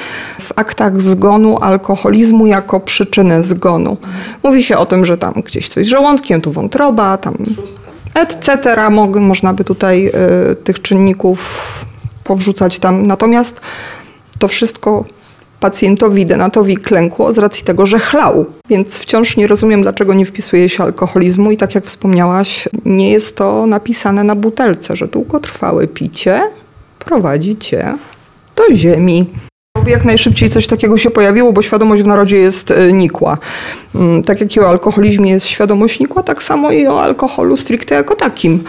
w 0.41 0.53
aktach 0.57 1.03
zgonu 1.03 1.59
alkoholizmu 1.61 2.47
jako 2.47 2.81
przyczynę 2.81 3.43
zgonu. 3.43 3.97
Mówi 4.43 4.63
się 4.63 4.79
o 4.79 4.87
tym, 4.87 5.05
że 5.05 5.19
tam 5.19 5.33
gdzieś 5.45 5.69
coś 5.69 5.87
z 5.87 5.89
żołądkiem, 5.89 6.41
tu 6.41 6.53
wątroba, 6.53 7.17
tam 7.17 7.35
etc. 8.15 8.77
Można 9.21 9.53
by 9.53 9.65
tutaj 9.65 10.07
y, 10.53 10.57
tych 10.57 10.83
czynników 10.83 11.39
powrzucać 12.25 12.79
tam. 12.79 13.07
Natomiast 13.07 13.61
to 14.39 14.49
wszystko 14.49 15.05
pacjentowi 15.67 16.27
Denatowi 16.27 16.77
klękło 16.77 17.33
z 17.33 17.39
racji 17.39 17.65
tego, 17.65 17.87
że 17.87 17.99
chlał. 17.99 18.47
Więc 18.69 18.99
wciąż 18.99 19.37
nie 19.37 19.47
rozumiem, 19.47 19.83
dlaczego 19.83 20.15
nie 20.15 20.27
wpisuje 20.27 20.69
się 20.69 20.83
alkoholizmu 20.83 21.51
i 21.51 21.57
tak 21.57 21.75
jak 21.75 21.85
wspomniałaś, 21.85 22.69
nie 22.85 23.11
jest 23.11 23.37
to 23.37 23.67
napisane 23.67 24.25
na 24.25 24.35
butelce, 24.35 24.97
że 24.97 25.07
długotrwałe 25.07 25.87
picie 25.87 26.51
prowadzi 26.99 27.57
cię 27.57 27.95
do 28.57 28.77
ziemi 28.77 29.27
jak 29.89 30.05
najszybciej 30.05 30.51
coś 30.51 30.67
takiego 30.67 30.99
się 30.99 31.11
pojawiło, 31.11 31.53
bo 31.53 31.63
świadomość 31.63 32.03
w 32.03 32.07
narodzie 32.07 32.37
jest 32.37 32.71
e, 32.71 32.93
nikła. 32.93 33.39
Mm, 33.95 34.23
tak 34.23 34.41
jak 34.41 34.57
i 34.57 34.61
o 34.61 34.69
alkoholizmie 34.69 35.31
jest 35.31 35.47
świadomość 35.47 36.01
nikła, 36.01 36.23
tak 36.23 36.43
samo 36.43 36.71
i 36.71 36.87
o 36.87 37.03
alkoholu 37.03 37.57
stricte 37.57 37.95
jako 37.95 38.15
takim. 38.15 38.65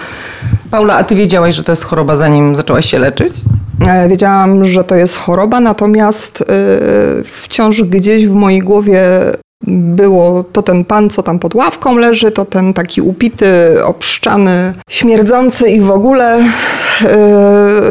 Paula, 0.72 0.96
a 0.96 1.04
ty 1.04 1.16
wiedziałaś, 1.16 1.56
że 1.56 1.64
to 1.64 1.72
jest 1.72 1.84
choroba, 1.84 2.16
zanim 2.16 2.56
zaczęłaś 2.56 2.86
się 2.86 3.00
leczyć? 3.00 3.34
E, 3.88 4.10
wiedziałam, 4.10 4.66
że 4.66 4.84
to 4.84 4.96
jest 4.96 5.18
choroba, 5.18 5.60
natomiast 5.60 6.40
yy, 6.40 7.24
wciąż 7.24 7.84
gdzieś 7.84 8.28
w 8.28 8.34
mojej 8.34 8.60
głowie 8.60 9.02
było 9.68 10.44
to 10.44 10.62
ten 10.62 10.86
pan, 10.86 11.10
co 11.10 11.24
tam 11.24 11.40
pod 11.40 11.56
ławką 11.56 11.98
leży, 11.98 12.32
to 12.32 12.46
ten 12.46 12.74
taki 12.74 13.02
upity, 13.02 13.84
obszczany, 13.84 14.74
śmierdzący 14.90 15.70
i 15.70 15.82
w 15.82 15.92
ogóle, 15.92 16.44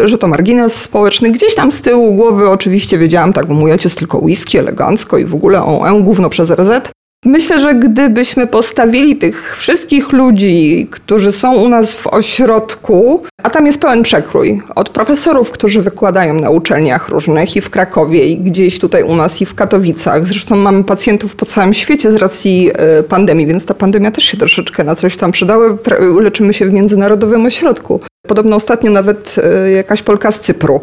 yy, 0.00 0.08
że 0.08 0.18
to 0.18 0.28
margines 0.28 0.82
społeczny. 0.82 1.30
Gdzieś 1.30 1.54
tam 1.54 1.72
z 1.72 1.82
tyłu 1.82 2.14
głowy 2.14 2.50
oczywiście 2.50 2.98
wiedziałam, 2.98 3.32
tak, 3.32 3.46
bo 3.46 3.54
mój 3.54 3.72
ojciec 3.72 3.94
tylko 3.94 4.18
whisky, 4.18 4.58
elegancko 4.58 5.18
i 5.18 5.24
w 5.24 5.34
ogóle 5.34 5.62
o, 5.62 5.88
e, 5.88 6.02
gówno 6.02 6.30
przez 6.30 6.50
RZ. 6.50 6.95
Myślę, 7.24 7.60
że 7.60 7.74
gdybyśmy 7.74 8.46
postawili 8.46 9.16
tych 9.16 9.56
wszystkich 9.56 10.12
ludzi, 10.12 10.88
którzy 10.90 11.32
są 11.32 11.54
u 11.54 11.68
nas 11.68 11.94
w 11.94 12.06
ośrodku, 12.06 13.22
a 13.42 13.50
tam 13.50 13.66
jest 13.66 13.80
pełen 13.80 14.02
przekrój, 14.02 14.62
od 14.74 14.88
profesorów, 14.88 15.50
którzy 15.50 15.82
wykładają 15.82 16.34
na 16.34 16.50
uczelniach 16.50 17.08
różnych 17.08 17.56
i 17.56 17.60
w 17.60 17.70
Krakowie, 17.70 18.24
i 18.24 18.36
gdzieś 18.36 18.78
tutaj 18.78 19.02
u 19.02 19.16
nas, 19.16 19.40
i 19.40 19.46
w 19.46 19.54
Katowicach. 19.54 20.26
Zresztą 20.26 20.56
mamy 20.56 20.84
pacjentów 20.84 21.36
po 21.36 21.46
całym 21.46 21.74
świecie 21.74 22.10
z 22.10 22.14
racji 22.14 22.70
e, 22.74 23.02
pandemii, 23.02 23.46
więc 23.46 23.64
ta 23.64 23.74
pandemia 23.74 24.10
też 24.10 24.24
się 24.24 24.36
troszeczkę 24.36 24.84
na 24.84 24.94
coś 24.94 25.16
tam 25.16 25.32
przydała. 25.32 25.76
Leczymy 26.20 26.54
się 26.54 26.66
w 26.66 26.72
międzynarodowym 26.72 27.46
ośrodku. 27.46 28.00
Podobno 28.26 28.56
ostatnio 28.56 28.90
nawet 28.90 29.36
e, 29.38 29.70
jakaś 29.70 30.02
Polka 30.02 30.32
z 30.32 30.40
Cypru 30.40 30.80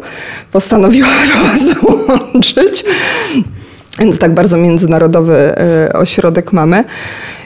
postanowiła 0.52 1.08
nas 1.34 1.82
łączyć. 1.82 2.84
Więc 3.98 4.18
tak 4.18 4.34
bardzo 4.34 4.56
międzynarodowy 4.56 5.34
e, 5.36 5.92
ośrodek 5.92 6.52
mamy. 6.52 6.84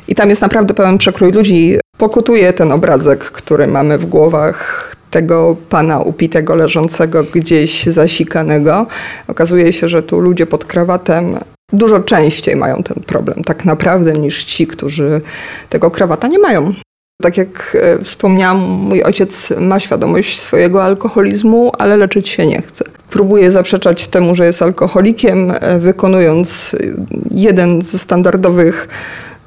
I 0.09 0.15
tam 0.15 0.31
jest 0.31 0.43
naprawdę 0.43 0.75
pełen 0.75 0.99
przekrój 0.99 1.33
ludzi. 1.33 1.79
Pokutuje 1.99 2.53
ten 2.53 2.73
obrazek, 2.73 3.19
który 3.19 3.67
mamy 3.67 3.99
w 3.99 4.07
głowach 4.07 4.89
tego 5.11 5.57
pana 5.69 6.01
upitego, 6.01 6.55
leżącego 6.55 7.25
gdzieś 7.25 7.87
zasikanego. 7.87 8.87
Okazuje 9.29 9.73
się, 9.73 9.89
że 9.89 10.03
tu 10.03 10.21
ludzie 10.21 10.47
pod 10.47 10.65
krawatem 10.65 11.39
dużo 11.73 12.01
częściej 12.01 12.57
mają 12.57 12.83
ten 12.83 13.03
problem 13.03 13.45
tak 13.45 13.65
naprawdę 13.65 14.13
niż 14.13 14.45
ci, 14.45 14.67
którzy 14.67 15.21
tego 15.69 15.91
krawata 15.91 16.29
nie 16.29 16.39
mają. 16.39 16.75
Tak 17.23 17.37
jak 17.37 17.77
e, 17.81 18.05
wspomniałam, 18.05 18.59
mój 18.59 19.03
ojciec 19.03 19.53
ma 19.61 19.81
świadomość 19.81 20.41
swojego 20.41 20.85
alkoholizmu, 20.85 21.73
ale 21.79 21.97
leczyć 21.97 22.29
się 22.29 22.47
nie 22.47 22.63
chce. 22.63 22.85
Próbuje 23.11 23.51
zaprzeczać 23.51 24.07
temu, 24.07 24.35
że 24.35 24.47
jest 24.47 24.63
alkoholikiem, 24.63 25.53
e, 25.61 25.79
wykonując 25.79 26.77
jeden 27.31 27.83
ze 27.83 27.99
standardowych 27.99 28.89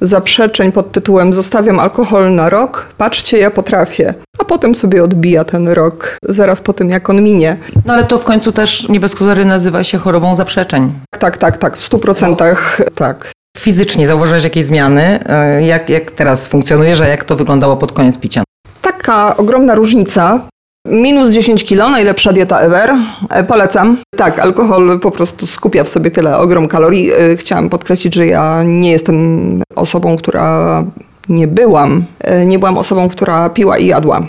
zaprzeczeń 0.00 0.72
pod 0.72 0.92
tytułem 0.92 1.32
Zostawiam 1.32 1.80
alkohol 1.80 2.34
na 2.34 2.48
rok, 2.48 2.88
patrzcie, 2.98 3.38
ja 3.38 3.50
potrafię. 3.50 4.14
A 4.38 4.44
potem 4.44 4.74
sobie 4.74 5.04
odbija 5.04 5.44
ten 5.44 5.68
rok, 5.68 6.16
zaraz 6.22 6.60
po 6.60 6.72
tym, 6.72 6.90
jak 6.90 7.10
on 7.10 7.22
minie. 7.22 7.56
No 7.86 7.94
ale 7.94 8.04
to 8.04 8.18
w 8.18 8.24
końcu 8.24 8.52
też 8.52 8.88
nie 8.88 9.00
bez 9.00 9.14
kozery 9.14 9.44
nazywa 9.44 9.84
się 9.84 9.98
chorobą 9.98 10.34
zaprzeczeń. 10.34 10.92
Tak, 11.18 11.36
tak, 11.36 11.56
tak, 11.56 11.76
w 11.76 11.82
stu 11.82 11.98
procentach 11.98 12.80
tak. 12.94 13.32
Fizycznie 13.62 14.06
zauważyłeś 14.06 14.44
jakieś 14.44 14.64
zmiany? 14.64 15.28
E, 15.28 15.62
jak, 15.62 15.88
jak 15.88 16.10
teraz 16.10 16.46
funkcjonujesz, 16.46 17.00
a 17.00 17.06
jak 17.06 17.24
to 17.24 17.36
wyglądało 17.36 17.76
pod 17.76 17.92
koniec 17.92 18.18
picia? 18.18 18.42
Taka 18.80 19.36
ogromna 19.36 19.74
różnica. 19.74 20.40
Minus 20.88 21.30
10 21.30 21.64
kilo, 21.64 21.90
najlepsza 21.90 22.32
dieta 22.32 22.60
ever. 22.60 22.94
E, 23.30 23.44
polecam. 23.44 23.98
Tak, 24.16 24.38
alkohol 24.38 25.00
po 25.00 25.10
prostu 25.10 25.46
skupia 25.46 25.84
w 25.84 25.88
sobie 25.88 26.10
tyle 26.10 26.38
ogrom 26.38 26.68
kalorii. 26.68 27.12
E, 27.12 27.36
chciałam 27.36 27.68
podkreślić, 27.68 28.14
że 28.14 28.26
ja 28.26 28.62
nie 28.62 28.90
jestem 28.90 29.62
osobą, 29.76 30.16
która 30.16 30.84
nie 31.28 31.48
byłam. 31.48 32.04
Nie 32.46 32.58
byłam 32.58 32.78
osobą, 32.78 33.08
która 33.08 33.50
piła 33.50 33.78
i 33.78 33.86
jadła. 33.86 34.26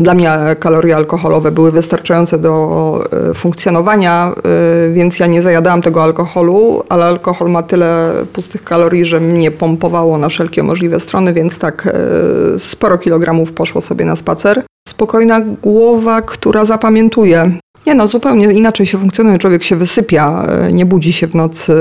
Dla 0.00 0.14
mnie 0.14 0.30
kalorie 0.60 0.96
alkoholowe 0.96 1.50
były 1.50 1.70
wystarczające 1.70 2.38
do 2.38 3.00
e, 3.30 3.34
funkcjonowania, 3.34 4.32
e, 4.36 4.92
więc 4.92 5.18
ja 5.18 5.26
nie 5.26 5.42
zajadałam 5.42 5.82
tego 5.82 6.02
alkoholu, 6.02 6.82
ale 6.88 7.04
alkohol 7.04 7.50
ma 7.50 7.62
tyle 7.62 8.12
pustych 8.32 8.64
kalorii, 8.64 9.04
że 9.04 9.20
mnie 9.20 9.50
pompowało 9.50 10.18
na 10.18 10.28
wszelkie 10.28 10.62
możliwe 10.62 11.00
strony, 11.00 11.32
więc 11.32 11.58
tak 11.58 11.86
e, 11.86 12.58
sporo 12.58 12.98
kilogramów 12.98 13.52
poszło 13.52 13.80
sobie 13.80 14.04
na 14.04 14.16
spacer. 14.16 14.62
Spokojna 14.88 15.40
głowa, 15.40 16.22
która 16.22 16.64
zapamiętuje. 16.64 17.50
Nie 17.86 17.94
no, 17.94 18.08
zupełnie 18.08 18.52
inaczej 18.52 18.86
się 18.86 18.98
funkcjonuje. 18.98 19.38
Człowiek 19.38 19.62
się 19.62 19.76
wysypia, 19.76 20.46
nie 20.72 20.86
budzi 20.86 21.12
się 21.12 21.26
w 21.26 21.34
nocy. 21.34 21.74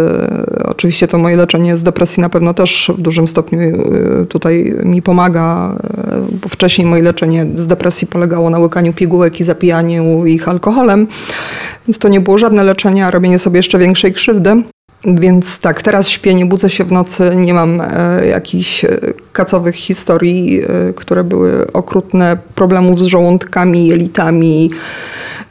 Oczywiście 0.63 1.07
to 1.07 1.17
moje 1.17 1.35
leczenie 1.35 1.77
z 1.77 1.83
depresji 1.83 2.21
na 2.21 2.29
pewno 2.29 2.53
też 2.53 2.91
w 2.97 3.01
dużym 3.01 3.27
stopniu 3.27 3.59
y, 3.59 4.25
tutaj 4.25 4.75
mi 4.83 5.01
pomaga, 5.01 5.75
bo 6.41 6.49
wcześniej 6.49 6.87
moje 6.87 7.01
leczenie 7.01 7.45
z 7.55 7.67
depresji 7.67 8.07
polegało 8.07 8.49
na 8.49 8.59
łykaniu 8.59 8.93
pigułek 8.93 9.39
i 9.39 9.43
zapijaniu 9.43 10.25
ich 10.25 10.47
alkoholem, 10.47 11.07
więc 11.87 11.97
to 11.97 12.07
nie 12.07 12.21
było 12.21 12.37
żadne 12.37 12.63
leczenie, 12.63 13.05
a 13.05 13.11
robienie 13.11 13.39
sobie 13.39 13.59
jeszcze 13.59 13.77
większej 13.77 14.13
krzywdy. 14.13 14.63
Więc 15.05 15.59
tak, 15.59 15.81
teraz 15.81 16.09
śpię, 16.09 16.33
nie 16.33 16.45
budzę 16.45 16.69
się 16.69 16.83
w 16.83 16.91
nocy, 16.91 17.31
nie 17.35 17.53
mam 17.53 17.81
e, 17.81 18.27
jakichś 18.27 18.85
e, 18.85 18.99
kacowych 19.33 19.75
historii, 19.75 20.61
e, 20.63 20.93
które 20.93 21.23
były 21.23 21.71
okrutne, 21.73 22.37
problemów 22.55 22.99
z 22.99 23.05
żołądkami, 23.05 23.87
jelitami. 23.87 24.69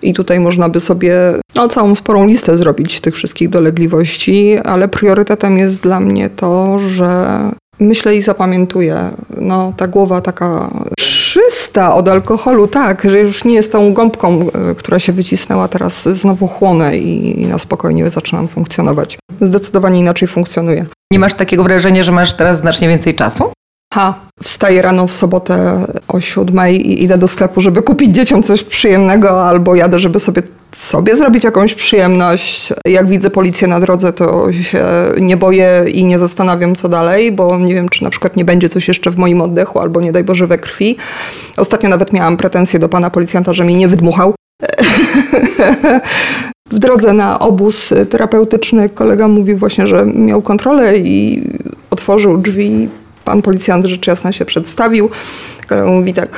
I 0.05 0.15
tutaj 0.15 0.41
można 0.41 0.69
by 0.69 0.81
sobie 0.81 1.15
no, 1.55 1.69
całą 1.69 1.95
sporą 1.95 2.27
listę 2.27 2.59
zrobić 2.59 3.01
tych 3.01 3.15
wszystkich 3.15 3.49
dolegliwości, 3.49 4.59
ale 4.65 4.89
priorytetem 4.89 5.59
jest 5.59 5.83
dla 5.83 6.01
mnie 6.01 6.31
to, 6.31 6.79
że 6.79 7.39
myślę 7.81 8.17
i 8.17 8.23
zapamiętuję. 8.23 9.11
No, 9.41 9.73
ta 9.77 9.89
głowa 9.89 10.21
taka 10.21 10.71
czysta 10.97 11.95
od 11.95 12.09
alkoholu, 12.09 12.69
tak, 12.69 13.03
że 13.11 13.19
już 13.19 13.45
nie 13.45 13.55
jest 13.55 13.73
tą 13.73 13.93
gąbką, 13.93 14.47
e, 14.71 14.75
która 14.75 14.99
się 14.99 15.13
wycisnęła, 15.13 15.69
teraz 15.69 16.09
znowu 16.09 16.47
chłonę 16.47 16.99
i, 16.99 17.43
i 17.43 17.47
na 17.47 17.59
spokojnie 17.59 18.11
zaczynam 18.11 18.49
funkcjonować. 18.49 19.19
Zdecydowanie 19.41 20.01
inaczej 20.01 20.29
funkcjonuje. 20.29 20.87
Nie 21.13 21.19
masz 21.19 21.35
takiego 21.35 21.65
wrażenia, 21.65 22.03
że 22.03 22.13
masz 22.13 22.35
teraz 22.35 22.59
znacznie 22.59 22.89
więcej 22.89 23.15
czasu? 23.15 23.45
Ha, 23.95 24.15
wstaję 24.43 24.83
rano 24.83 25.07
w 25.07 25.13
sobotę 25.13 25.87
o 26.09 26.21
siódmej 26.21 26.91
i 26.91 27.03
idę 27.03 27.19
do 27.19 27.29
sklepu, 27.29 27.61
żeby 27.61 27.83
kupić 27.83 28.15
dzieciom 28.15 28.43
coś 28.43 28.63
przyjemnego, 28.63 29.49
albo 29.49 29.75
jadę, 29.75 29.99
żeby 29.99 30.21
sobie, 30.21 30.43
sobie 30.73 31.17
zrobić 31.17 31.45
jakąś 31.45 31.75
przyjemność. 31.75 32.73
Jak 32.87 33.09
widzę 33.09 33.31
policję 33.31 33.69
na 33.69 33.81
drodze, 33.81 34.13
to 34.13 34.53
się 34.53 34.87
nie 35.21 35.37
boję 35.37 35.85
i 35.93 36.05
nie 36.05 36.19
zastanawiam, 36.19 36.75
co 36.75 36.89
dalej, 36.89 37.33
bo 37.33 37.59
nie 37.59 37.75
wiem, 37.75 37.89
czy 37.89 38.05
na 38.05 38.11
przykład 38.11 38.37
nie 38.37 38.45
będzie 38.45 38.69
coś 38.69 38.89
jeszcze 38.89 39.11
w 39.11 39.17
moim 39.17 39.41
oddechu, 39.41 39.79
albo 39.79 40.01
nie 40.01 40.13
daj 40.13 40.25
Boże 40.25 40.47
we 40.47 40.59
krwi. 40.59 40.97
Ostatnio 41.57 41.89
nawet 41.89 42.13
miałam 42.13 42.37
pretensje 42.37 42.79
do 42.79 42.89
pana 42.89 43.11
policjanta, 43.11 43.53
że 43.53 43.65
mi 43.65 43.75
nie 43.75 43.89
wydmuchał. 43.89 44.35
W 46.71 46.79
drodze 46.79 47.13
na 47.13 47.39
obóz 47.39 47.95
terapeutyczny 48.11 48.89
kolega 48.89 49.29
mówił 49.29 49.59
właśnie, 49.59 49.87
że 49.87 50.07
miał 50.07 50.43
kontrolę 50.43 50.99
i 50.99 51.43
otworzył 51.91 52.39
drzwi 52.39 52.89
Pan 53.25 53.43
policjant 53.43 53.87
rzecz 53.87 54.07
jasna 54.07 54.33
się 54.33 54.45
przedstawił. 54.45 55.11
Mówi 55.87 56.13
tak, 56.13 56.29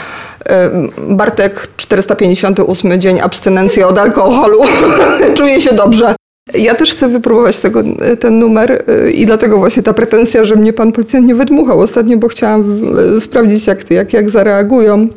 e, 0.46 0.70
Bartek, 1.08 1.68
458 1.76 3.00
dzień 3.00 3.20
abstynencji 3.20 3.82
od 3.82 3.98
alkoholu. 3.98 4.62
Czuję 5.36 5.60
się 5.60 5.72
dobrze. 5.72 6.14
Ja 6.54 6.74
też 6.74 6.90
chcę 6.90 7.08
wypróbować 7.08 7.60
tego, 7.60 7.82
ten 8.20 8.38
numer 8.38 8.84
e, 8.88 9.10
i 9.10 9.26
dlatego 9.26 9.58
właśnie 9.58 9.82
ta 9.82 9.92
pretensja, 9.92 10.44
że 10.44 10.56
mnie 10.56 10.72
pan 10.72 10.92
policjant 10.92 11.26
nie 11.26 11.34
wydmuchał 11.34 11.80
ostatnio, 11.80 12.16
bo 12.16 12.28
chciałam 12.28 12.78
e, 13.16 13.20
sprawdzić, 13.20 13.66
jak, 13.66 13.90
jak, 13.90 14.12
jak 14.12 14.30
zareagują. 14.30 15.08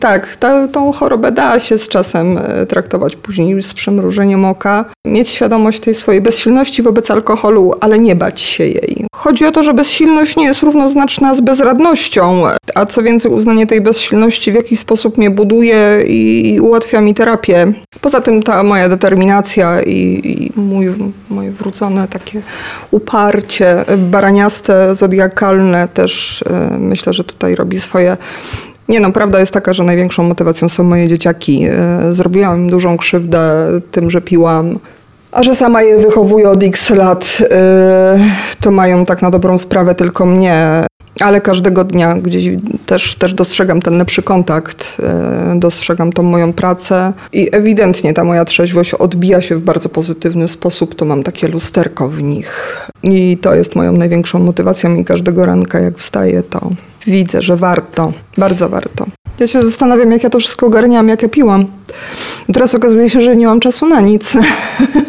Tak, 0.00 0.36
ta, 0.36 0.68
tą 0.68 0.92
chorobę 0.92 1.32
da 1.32 1.58
się 1.58 1.78
z 1.78 1.88
czasem 1.88 2.38
e, 2.38 2.66
traktować 2.66 3.16
później 3.16 3.62
z 3.62 3.74
przymrużeniem 3.74 4.44
oka, 4.44 4.84
mieć 5.04 5.28
świadomość 5.28 5.80
tej 5.80 5.94
swojej 5.94 6.20
bezsilności 6.20 6.82
wobec 6.82 7.10
alkoholu, 7.10 7.74
ale 7.80 7.98
nie 7.98 8.16
bać 8.16 8.40
się 8.40 8.64
jej. 8.64 9.06
Chodzi 9.14 9.46
o 9.46 9.52
to, 9.52 9.62
że 9.62 9.74
bezsilność 9.74 10.36
nie 10.36 10.44
jest 10.44 10.62
równoznaczna 10.62 11.34
z 11.34 11.40
bezradnością, 11.40 12.44
a 12.74 12.86
co 12.86 13.02
więcej, 13.02 13.32
uznanie 13.32 13.66
tej 13.66 13.80
bezsilności 13.80 14.52
w 14.52 14.54
jakiś 14.54 14.78
sposób 14.78 15.18
mnie 15.18 15.30
buduje 15.30 16.02
i 16.06 16.58
ułatwia 16.60 17.00
mi 17.00 17.14
terapię. 17.14 17.72
Poza 18.00 18.20
tym 18.20 18.42
ta 18.42 18.62
moja 18.62 18.88
determinacja 18.88 19.82
i, 19.82 20.20
i 20.24 20.60
mój, 20.60 20.86
moje 21.30 21.50
wrócone 21.50 22.08
takie 22.08 22.42
uparcie 22.90 23.84
baraniaste, 23.98 24.94
zodiakalne 24.94 25.88
też 25.88 26.44
e, 26.50 26.78
myślę, 26.78 27.12
że 27.12 27.24
tutaj 27.24 27.54
robi 27.54 27.80
swoje 27.80 28.16
nie 28.88 29.00
no, 29.00 29.12
prawda 29.12 29.40
jest 29.40 29.52
taka, 29.52 29.72
że 29.72 29.84
największą 29.84 30.22
motywacją 30.22 30.68
są 30.68 30.82
moje 30.84 31.08
dzieciaki. 31.08 31.66
E, 31.70 32.12
zrobiłam 32.12 32.56
im 32.58 32.70
dużą 32.70 32.96
krzywdę 32.96 33.66
tym, 33.90 34.10
że 34.10 34.20
piłam. 34.20 34.78
A 35.32 35.42
że 35.42 35.54
sama 35.54 35.82
je 35.82 35.98
wychowuję 35.98 36.50
od 36.50 36.62
x 36.62 36.90
lat, 36.90 37.38
yy, 37.40 37.48
to 38.60 38.70
mają 38.70 39.06
tak 39.06 39.22
na 39.22 39.30
dobrą 39.30 39.58
sprawę 39.58 39.94
tylko 39.94 40.26
mnie. 40.26 40.87
Ale 41.20 41.40
każdego 41.40 41.84
dnia 41.84 42.14
gdzieś 42.14 42.48
też, 42.86 43.14
też 43.14 43.34
dostrzegam 43.34 43.82
ten 43.82 43.98
lepszy 43.98 44.22
kontakt, 44.22 44.96
yy, 45.52 45.58
dostrzegam 45.60 46.12
tą 46.12 46.22
moją 46.22 46.52
pracę 46.52 47.12
i 47.32 47.48
ewidentnie 47.52 48.14
ta 48.14 48.24
moja 48.24 48.44
trzeźwość 48.44 48.94
odbija 48.94 49.40
się 49.40 49.56
w 49.56 49.60
bardzo 49.60 49.88
pozytywny 49.88 50.48
sposób. 50.48 50.94
To 50.94 51.04
mam 51.04 51.22
takie 51.22 51.48
lusterko 51.48 52.08
w 52.08 52.22
nich. 52.22 52.88
I 53.02 53.38
to 53.40 53.54
jest 53.54 53.76
moją 53.76 53.92
największą 53.92 54.38
motywacją 54.38 54.94
i 54.94 55.04
każdego 55.04 55.46
ranka 55.46 55.80
jak 55.80 55.98
wstaję, 55.98 56.42
to 56.42 56.70
widzę, 57.06 57.42
że 57.42 57.56
warto, 57.56 58.12
bardzo 58.36 58.68
warto. 58.68 59.06
Ja 59.38 59.46
się 59.46 59.62
zastanawiam, 59.62 60.12
jak 60.12 60.24
ja 60.24 60.30
to 60.30 60.38
wszystko 60.38 60.66
ogarniałam, 60.66 61.08
jak 61.08 61.22
ja 61.22 61.28
piłam. 61.28 61.64
Teraz 62.52 62.74
okazuje 62.74 63.10
się, 63.10 63.20
że 63.20 63.36
nie 63.36 63.46
mam 63.46 63.60
czasu 63.60 63.88
na 63.88 64.00
nic. 64.00 64.36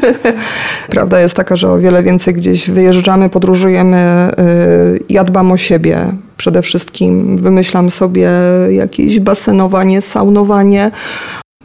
Prawda 0.89 1.19
jest 1.19 1.35
taka, 1.35 1.55
że 1.55 1.71
o 1.71 1.77
wiele 1.77 2.03
więcej 2.03 2.33
gdzieś 2.33 2.69
wyjeżdżamy, 2.69 3.29
podróżujemy. 3.29 4.31
Yy, 4.37 4.99
ja 5.09 5.23
dbam 5.23 5.51
o 5.51 5.57
siebie 5.57 5.98
przede 6.37 6.61
wszystkim. 6.61 7.37
Wymyślam 7.37 7.91
sobie 7.91 8.29
jakieś 8.69 9.19
basenowanie, 9.19 10.01
saunowanie. 10.01 10.91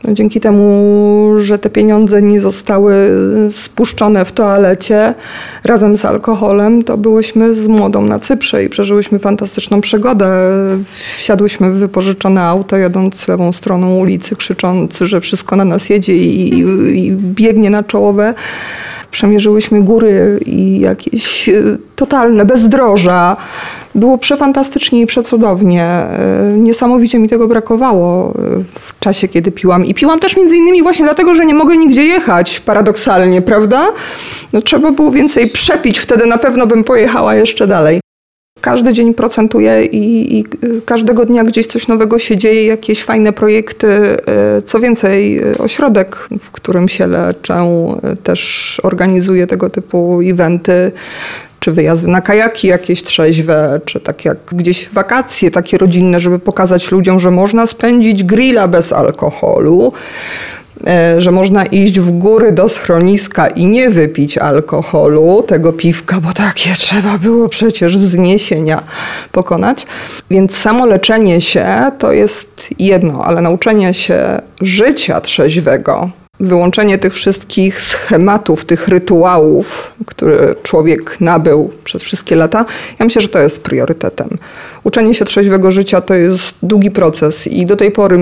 No, 0.05 0.13
dzięki 0.13 0.41
temu, 0.41 1.33
że 1.37 1.59
te 1.59 1.71
pieniądze 1.71 2.23
nie 2.23 2.41
zostały 2.41 2.95
spuszczone 3.53 4.25
w 4.25 4.33
toalecie 4.33 5.15
razem 5.65 5.97
z 5.97 6.05
alkoholem, 6.05 6.83
to 6.83 6.97
byłyśmy 6.97 7.55
z 7.55 7.67
młodą 7.67 8.03
na 8.03 8.19
Cyprze 8.19 8.65
i 8.65 8.69
przeżyłyśmy 8.69 9.19
fantastyczną 9.19 9.81
przygodę. 9.81 10.29
Wsiadłyśmy 11.17 11.73
w 11.73 11.77
wypożyczone 11.77 12.43
auto, 12.43 12.77
jadąc 12.77 13.29
lewą 13.29 13.53
stroną 13.53 13.97
ulicy, 13.99 14.37
krzycząc, 14.37 14.99
że 14.99 15.21
wszystko 15.21 15.57
na 15.57 15.65
nas 15.65 15.89
jedzie 15.89 16.17
i, 16.17 16.55
i, 16.55 16.59
i 17.07 17.13
biegnie 17.13 17.71
na 17.71 17.83
czołowe 17.83 18.35
przemierzyłyśmy 19.15 19.83
góry 19.83 20.41
i 20.47 20.81
jakieś 20.81 21.51
totalne 21.97 22.45
bezdroża. 22.45 23.37
Było 23.95 24.19
przefantastycznie 24.19 25.01
i 25.01 25.07
przecudownie. 25.07 25.85
E, 25.85 26.53
niesamowicie 26.57 27.19
mi 27.19 27.29
tego 27.29 27.49
brakowało 27.49 28.31
e, 28.31 28.35
w 28.79 28.99
czasie, 29.01 29.29
kiedy 29.29 29.53
piłam. 29.53 29.85
I 29.87 29.95
piłam 29.95 30.19
też 30.19 30.37
między 30.37 30.57
innymi 30.57 30.83
właśnie 30.83 31.05
dlatego, 31.05 31.35
że 31.35 31.47
nie 31.47 31.55
mogę 31.55 31.77
nigdzie 31.77 32.05
jechać, 32.05 32.61
paradoksalnie, 32.61 33.43
prawda? 33.43 33.87
No, 34.53 34.63
trzeba 34.63 34.93
było 34.93 35.11
więcej 35.11 35.51
przepić, 35.51 35.99
wtedy 35.99 36.27
na 36.27 36.39
pewno 36.39 36.67
bym 36.67 36.85
pojechała 36.85 37.35
jeszcze 37.35 37.67
dalej. 37.67 38.04
Każdy 38.65 38.93
dzień 38.93 39.15
procentuję 39.15 39.85
i, 39.85 40.39
i, 40.39 40.41
e, 40.41 40.81
każdego 40.87 41.25
dnia 41.25 41.45
gdzieś 41.45 41.67
coś 41.67 41.89
nowego 41.89 42.19
się 42.19 42.37
dzieje, 42.37 42.67
jakieś 42.67 43.03
fajne 43.03 43.33
projekty. 43.33 44.17
Co 44.65 44.81
więcej, 44.81 45.41
ośrodek, 45.59 46.29
w 46.41 46.51
którym 46.51 46.89
się 46.89 47.07
leczę, 47.07 47.67
też 48.23 48.81
organizuje 48.85 49.47
tego 49.47 49.71
typu 49.71 50.21
eventy 50.23 50.93
czy 51.61 51.73
wyjazdy 51.73 52.09
na 52.09 52.21
kajaki 52.21 52.67
jakieś 52.67 53.03
trzeźwe, 53.03 53.81
czy 53.85 54.01
tak 54.01 54.25
jak 54.25 54.39
gdzieś 54.53 54.89
wakacje 54.89 55.51
takie 55.51 55.79
rodzinne, 55.79 56.21
żeby 56.21 56.39
pokazać 56.39 56.91
ludziom, 56.91 57.21
że 57.21 57.31
można 57.31 57.67
spędzić 57.67 58.25
grilla 58.25 58.69
bez 58.69 58.93
alkoholu 58.93 59.93
że 61.19 61.31
można 61.31 61.67
iść 61.67 62.01
w 62.01 62.11
góry 62.11 62.53
do 62.53 62.69
schroniska 62.69 63.47
i 63.47 63.67
nie 63.67 63.91
wypić 63.91 64.39
alkoholu, 64.39 65.43
tego 65.43 65.73
piwka, 65.73 66.21
bo 66.21 66.33
takie 66.33 66.71
trzeba 66.79 67.19
było 67.19 67.49
przecież 67.49 67.99
wzniesienia 67.99 68.83
pokonać. 69.33 69.87
Więc 70.31 70.57
samo 70.57 70.87
leczenie 70.87 71.41
się 71.41 71.91
to 71.99 72.13
jest 72.13 72.69
jedno, 72.79 73.25
ale 73.25 73.41
nauczenie 73.41 73.95
się 73.95 74.41
życia 74.61 75.21
trzeźwego, 75.21 76.11
wyłączenie 76.41 76.99
tych 76.99 77.15
wszystkich 77.15 77.81
schematów, 77.81 78.65
tych 78.65 78.89
rytuałów, 78.89 79.93
które 80.07 80.55
człowiek 80.63 81.21
nabył 81.21 81.73
przez 81.85 82.03
wszystkie 82.03 82.37
lata, 82.37 82.65
ja 82.99 83.05
myślę, 83.05 83.23
że 83.23 83.29
to 83.29 83.39
jest 83.39 83.63
priorytetem. 83.63 84.29
Uczenie 84.85 85.15
się 85.15 85.25
trzeźwego 85.25 85.73
życia 85.73 86.01
to 86.01 86.15
jest 86.15 86.57
długi 86.63 86.91
proces 86.91 87.47
i 87.47 87.67
do 87.67 87.77
tej 87.77 87.91
pory 87.91 88.19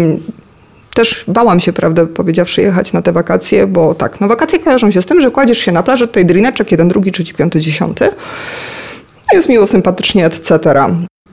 też 0.95 1.25
bałam 1.29 1.61
się, 1.61 1.73
prawdę 1.73 2.07
powiedziawszy, 2.07 2.63
jechać 2.63 2.93
na 2.93 3.03
te 3.03 3.13
wakacje, 3.13 3.67
bo 3.67 3.95
tak, 3.95 4.21
no 4.21 4.29
wakacje 4.29 4.59
kojarzą 4.59 4.91
się 4.91 5.03
z 5.03 5.07
tym, 5.07 5.21
że 5.21 5.31
kładziesz 5.31 5.59
się 5.59 5.73
na 5.73 5.83
plaży, 5.83 6.07
tutaj 6.07 6.27
drineczek, 6.27 6.71
jeden, 6.71 6.89
drugi, 6.89 7.13
trzeci, 7.13 7.35
piąty, 7.35 7.61
dziesiąty. 7.61 8.11
Jest 9.33 9.49
miło, 9.49 9.67
sympatycznie, 9.67 10.27
etc. 10.27 10.59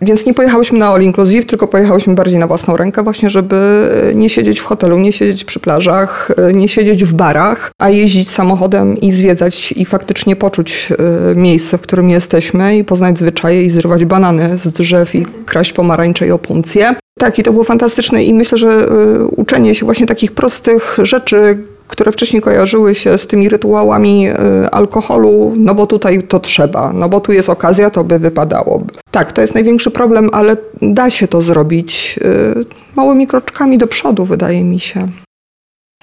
Więc 0.02 0.26
nie 0.26 0.34
pojechałyśmy 0.34 0.80
na 0.80 0.90
all 0.90 1.02
inclusive, 1.02 1.46
tylko 1.46 1.68
pojechałyśmy 1.68 2.16
bardziej 2.16 2.40
na 2.40 2.48
własną 2.48 2.78
rękę, 2.78 3.04
właśnie 3.04 3.30
żeby 3.30 3.90
nie 4.16 4.30
siedzieć 4.30 4.60
w 4.60 4.66
hotelu, 4.66 5.00
nie 5.00 5.14
siedzieć 5.14 5.46
przy 5.46 5.60
plażach, 5.60 6.32
nie 6.54 6.70
siedzieć 6.70 7.04
w 7.04 7.14
barach, 7.14 7.72
a 7.82 7.90
jeździć 7.90 8.30
samochodem 8.30 8.98
i 8.98 9.12
zwiedzać 9.12 9.72
i 9.72 9.86
faktycznie 9.86 10.36
poczuć 10.36 10.90
e, 11.32 11.36
miejsce, 11.36 11.78
w 11.78 11.82
którym 11.82 12.10
jesteśmy 12.10 12.78
i 12.78 12.84
poznać 12.84 13.18
zwyczaje 13.18 13.64
i 13.64 13.70
zrywać 13.70 14.06
banany 14.06 14.58
z 14.58 14.70
drzew 14.70 15.16
i 15.16 15.26
kraść 15.46 15.74
pomarańcze 15.74 16.28
i 16.28 16.32
opuncje. 16.32 16.96
Tak, 17.20 17.40
i 17.40 17.44
to 17.44 17.52
było 17.52 17.64
fantastyczne 17.64 18.24
i 18.24 18.34
myślę, 18.34 18.58
że 18.58 18.70
e, 18.70 19.26
uczenie 19.26 19.76
się 19.76 19.86
właśnie 19.86 20.08
takich 20.08 20.32
prostych 20.32 20.98
rzeczy, 21.04 21.64
które 21.88 22.12
wcześniej 22.12 22.42
kojarzyły 22.42 22.96
się 22.96 23.18
z 23.18 23.28
tymi 23.28 23.50
rytuałami 23.50 24.30
y, 24.30 24.34
alkoholu, 24.72 25.54
no 25.58 25.76
bo 25.76 25.88
tutaj 25.88 26.24
to 26.24 26.40
trzeba, 26.40 26.94
no 26.94 27.10
bo 27.10 27.20
tu 27.20 27.32
jest 27.32 27.50
okazja, 27.50 27.90
to 27.90 28.04
by 28.04 28.20
wypadało. 28.20 28.84
Tak, 29.12 29.32
to 29.32 29.42
jest 29.42 29.54
największy 29.54 29.92
problem, 29.92 30.30
ale 30.32 30.58
da 30.82 31.10
się 31.10 31.28
to 31.28 31.42
zrobić 31.42 32.20
y, 32.22 32.66
małymi 32.96 33.28
kroczkami 33.28 33.78
do 33.78 33.88
przodu, 33.88 34.26
wydaje 34.26 34.64
mi 34.64 34.80
się. 34.80 35.08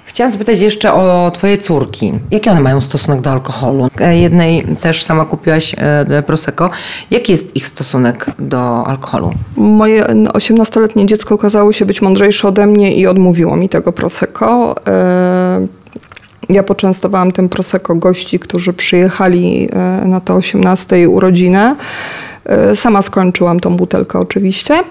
Chciałam 0.06 0.30
zapytać 0.30 0.60
jeszcze 0.60 0.92
o 0.92 1.30
Twoje 1.34 1.58
córki. 1.58 2.12
Jaki 2.30 2.50
one 2.50 2.60
mają 2.60 2.80
stosunek 2.80 3.20
do 3.20 3.30
alkoholu? 3.30 3.88
E, 4.00 4.18
jednej 4.18 4.64
też 4.80 5.02
sama 5.02 5.24
kupiłaś 5.24 5.74
e, 5.78 6.22
Prosecco. 6.22 6.70
Jaki 7.10 7.32
jest 7.32 7.56
ich 7.56 7.66
stosunek 7.66 8.26
do 8.38 8.86
alkoholu? 8.86 9.32
Moje 9.56 10.04
18-letnie 10.04 11.06
dziecko 11.06 11.34
okazało 11.34 11.72
się 11.72 11.86
być 11.86 12.02
mądrzejsze 12.02 12.48
ode 12.48 12.66
mnie 12.66 12.96
i 12.96 13.06
odmówiło 13.06 13.56
mi 13.56 13.68
tego 13.68 13.92
Prosecco. 13.92 14.74
E, 14.86 15.66
ja 16.48 16.62
poczęstowałam 16.62 17.32
tym 17.32 17.48
Prosecco 17.48 17.94
gości, 17.94 18.38
którzy 18.38 18.72
przyjechali 18.72 19.68
na 20.04 20.20
te 20.20 20.34
18 20.34 21.08
urodziny. 21.08 21.76
Sama 22.74 23.02
skończyłam 23.02 23.60
tą 23.60 23.76
butelkę 23.76 24.18
oczywiście. 24.18 24.84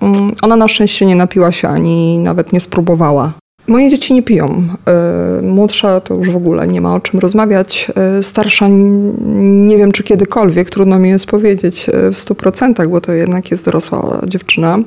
Mm, 0.00 0.32
ona 0.42 0.56
na 0.56 0.68
szczęście 0.68 1.06
nie 1.06 1.16
napiła 1.16 1.52
się 1.52 1.68
ani 1.68 2.18
nawet 2.18 2.52
nie 2.52 2.60
spróbowała. 2.60 3.39
Moje 3.66 3.90
dzieci 3.90 4.14
nie 4.14 4.22
piją. 4.22 4.64
E, 4.86 5.42
młodsza 5.42 6.00
to 6.00 6.14
już 6.14 6.30
w 6.30 6.36
ogóle 6.36 6.68
nie 6.68 6.80
ma 6.80 6.94
o 6.94 7.00
czym 7.00 7.20
rozmawiać. 7.20 7.90
E, 8.18 8.22
starsza 8.22 8.66
nie 8.68 9.76
wiem, 9.76 9.92
czy 9.92 10.02
kiedykolwiek, 10.02 10.70
trudno 10.70 10.98
mi 10.98 11.08
jest 11.08 11.26
powiedzieć 11.26 11.88
e, 11.88 12.10
w 12.10 12.18
stu 12.18 12.34
procentach, 12.34 12.88
bo 12.88 13.00
to 13.00 13.12
jednak 13.12 13.50
jest 13.50 13.64
dorosła 13.64 14.20
dziewczyna. 14.26 14.78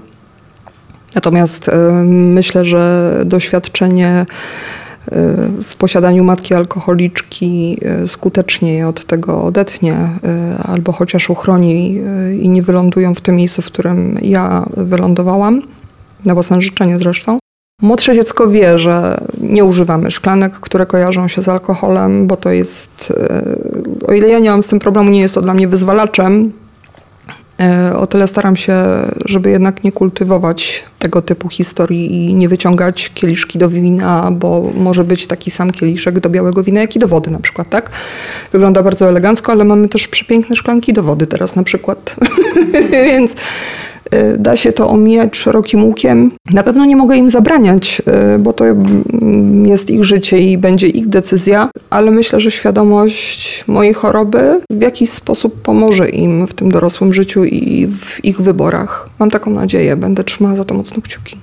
Natomiast 1.16 1.72
myślę, 2.06 2.66
że 2.66 3.22
doświadczenie 3.26 4.26
w 5.64 5.76
posiadaniu 5.76 6.24
matki 6.24 6.54
alkoholiczki 6.54 7.78
skutecznie 8.08 8.74
je 8.74 8.88
od 8.88 9.06
tego 9.06 9.44
odetnie, 9.44 9.96
albo 10.64 10.92
chociaż 10.92 11.30
uchroni 11.30 12.00
i 12.42 12.50
nie 12.50 12.62
wylądują 12.62 13.16
w 13.16 13.22
tym 13.22 13.36
miejscu, 13.36 13.62
w 13.62 13.66
którym 13.66 14.18
ja 14.22 14.66
wylądowałam, 14.78 15.62
na 16.26 16.34
własne 16.34 16.62
życzenie 16.62 16.98
zresztą. 16.98 17.43
Młodsze 17.84 18.16
dziecko 18.16 18.48
wie, 18.48 18.78
że 18.78 19.18
nie 19.42 19.66
używamy 19.66 20.12
szklanek, 20.12 20.54
które 20.54 20.86
kojarzą 20.86 21.28
się 21.28 21.42
z 21.42 21.50
alkoholem, 21.50 22.28
bo 22.28 22.38
to 22.38 22.52
jest, 22.52 23.14
e, 23.18 24.08
o 24.08 24.14
ile 24.14 24.28
ja 24.28 24.40
nie 24.40 24.50
mam 24.50 24.64
z 24.64 24.68
tym 24.68 24.80
problemu, 24.80 25.10
nie 25.10 25.22
jest 25.22 25.36
to 25.36 25.42
dla 25.42 25.54
mnie 25.54 25.68
wyzwalaczem. 25.68 26.52
E, 27.60 27.96
o 27.98 28.08
tyle 28.08 28.28
staram 28.28 28.56
się, 28.56 28.76
żeby 29.26 29.50
jednak 29.50 29.84
nie 29.84 29.92
kultywować 29.92 30.84
tego 31.00 31.22
typu 31.22 31.50
historii 31.50 32.30
i 32.30 32.34
nie 32.34 32.50
wyciągać 32.50 33.12
kieliszki 33.14 33.60
do 33.60 33.70
wina, 33.70 34.32
bo 34.32 34.72
może 34.76 35.04
być 35.04 35.28
taki 35.28 35.52
sam 35.52 35.72
kieliszek 35.72 36.20
do 36.20 36.30
białego 36.30 36.64
wina, 36.64 36.82
jak 36.82 36.96
i 36.96 37.00
do 37.00 37.08
wody 37.08 37.32
na 37.32 37.40
przykład, 37.40 37.70
tak? 37.70 37.92
Wygląda 38.52 38.84
bardzo 38.84 39.10
elegancko, 39.10 39.52
ale 39.52 39.66
mamy 39.66 39.88
też 39.88 40.08
przepiękne 40.08 40.56
szklanki 40.56 40.94
do 40.94 41.04
wody 41.04 41.28
teraz 41.28 41.56
na 41.56 41.64
przykład. 41.64 42.16
Więc 42.92 43.36
da 44.40 44.56
się 44.56 44.72
to 44.72 44.90
omijać 44.90 45.36
szerokim 45.36 45.84
łukiem. 45.84 46.32
Na 46.52 46.64
pewno 46.64 46.86
nie 46.86 46.96
mogę 46.96 47.18
im 47.18 47.30
zabraniać, 47.30 48.02
y, 48.36 48.40
bo 48.40 48.54
to 48.54 48.66
mm, 48.66 49.66
jest 49.66 49.90
ich 49.90 50.04
życie 50.04 50.38
i 50.38 50.58
będzie 50.58 50.88
ich 50.88 51.08
decyzja, 51.08 51.70
ale 51.90 52.12
myślę, 52.12 52.40
że 52.40 52.52
świadomość 52.52 53.64
mojej 53.68 53.94
choroby 53.94 54.62
w 54.72 54.82
jakiś 54.82 55.10
sposób 55.10 55.62
pomoże 55.62 56.10
im 56.10 56.48
w 56.48 56.54
tym 56.54 56.72
dorosłym 56.72 57.14
życiu 57.14 57.44
i 57.44 57.88
w 57.88 58.26
ich 58.26 58.42
wyborach. 58.42 59.10
Mam 59.20 59.32
taką 59.32 59.52
nadzieję, 59.52 59.96
będę 59.96 60.24
trzymała 60.24 60.56
za 60.56 60.66
to 60.66 60.76
mocno 60.76 61.02
kciuki 61.02 61.38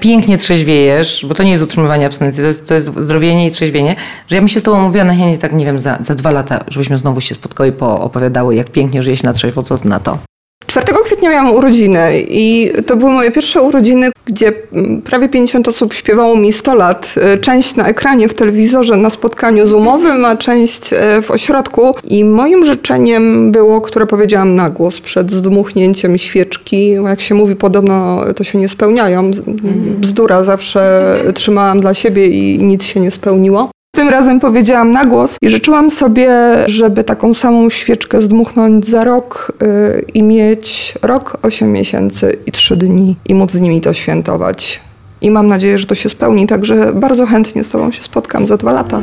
pięknie 0.00 0.38
trzeźwiejesz, 0.38 1.26
bo 1.28 1.34
to 1.34 1.42
nie 1.42 1.50
jest 1.50 1.62
utrzymywanie 1.62 2.06
abstynencji, 2.06 2.42
to 2.42 2.46
jest, 2.46 2.68
to 2.68 2.74
jest 2.74 2.90
zdrowienie 2.98 3.46
i 3.46 3.50
trzeźwienie, 3.50 3.96
że 4.28 4.36
ja 4.36 4.42
bym 4.42 4.48
się 4.48 4.60
z 4.60 4.62
tobą 4.62 4.82
mówiła 4.82 5.04
na 5.04 5.14
chętnie 5.14 5.38
tak, 5.38 5.52
nie 5.52 5.64
wiem, 5.64 5.78
za, 5.78 5.98
za 6.00 6.14
dwa 6.14 6.30
lata, 6.30 6.64
żebyśmy 6.68 6.98
znowu 6.98 7.20
się 7.20 7.34
spotkały 7.34 7.68
i 7.68 7.72
poopowiadały, 7.72 8.54
jak 8.54 8.70
pięknie 8.70 9.02
żyje 9.02 9.16
się 9.16 9.26
na 9.26 9.32
trzeźwo, 9.32 9.62
co 9.62 9.78
ty 9.78 9.88
na 9.88 10.00
to? 10.00 10.18
4 10.66 11.04
kwietnia 11.04 11.30
miałam 11.30 11.54
urodziny 11.54 12.24
i 12.28 12.72
to 12.86 12.96
były 12.96 13.12
moje 13.12 13.30
pierwsze 13.30 13.62
urodziny, 13.62 14.10
gdzie 14.26 14.52
mm, 14.72 15.02
prawie 15.02 15.28
50 15.28 15.68
osób 15.68 15.94
śpiewało 15.94 16.36
mi 16.36 16.52
100 16.52 16.74
lat. 16.74 17.14
E, 17.16 17.38
część 17.38 17.76
na 17.76 17.88
ekranie 17.88 18.28
w 18.28 18.34
telewizorze 18.34 18.96
na 18.96 19.10
spotkaniu 19.10 19.66
zoomowym, 19.66 20.24
a 20.24 20.36
część 20.36 20.92
e, 20.92 21.22
w 21.22 21.30
ośrodku. 21.30 21.94
I 22.04 22.24
moim 22.24 22.64
życzeniem 22.64 23.52
było, 23.52 23.80
które 23.80 24.06
powiedziałam 24.06 24.54
na 24.54 24.70
głos 24.70 25.00
przed 25.00 25.32
zdmuchnięciem 25.32 26.18
świeczki. 26.18 26.90
Jak 26.90 27.20
się 27.20 27.34
mówi, 27.34 27.56
podobno 27.56 28.24
to 28.36 28.44
się 28.44 28.58
nie 28.58 28.68
spełniają. 28.68 29.30
Bzdura 30.00 30.42
zawsze 30.42 31.20
trzymałam 31.34 31.80
dla 31.80 31.94
siebie 31.94 32.26
i 32.26 32.58
nic 32.58 32.84
się 32.84 33.00
nie 33.00 33.10
spełniło. 33.10 33.75
Tym 33.96 34.08
razem 34.08 34.40
powiedziałam 34.40 34.92
na 34.92 35.04
głos 35.04 35.36
i 35.42 35.48
życzyłam 35.48 35.90
sobie, 35.90 36.30
żeby 36.66 37.04
taką 37.04 37.34
samą 37.34 37.70
świeczkę 37.70 38.20
zdmuchnąć 38.20 38.86
za 38.86 39.04
rok 39.04 39.52
yy, 39.60 40.04
i 40.14 40.22
mieć 40.22 40.94
rok, 41.02 41.36
8 41.42 41.72
miesięcy 41.72 42.36
i 42.46 42.52
3 42.52 42.76
dni 42.76 43.16
i 43.28 43.34
móc 43.34 43.52
z 43.52 43.60
nimi 43.60 43.80
to 43.80 43.92
świętować. 43.92 44.80
I 45.20 45.30
mam 45.30 45.46
nadzieję, 45.46 45.78
że 45.78 45.86
to 45.86 45.94
się 45.94 46.08
spełni, 46.08 46.46
także 46.46 46.92
bardzo 46.92 47.26
chętnie 47.26 47.64
z 47.64 47.70
Tobą 47.70 47.92
się 47.92 48.02
spotkam 48.02 48.46
za 48.46 48.56
dwa 48.56 48.72
lata. 48.72 49.02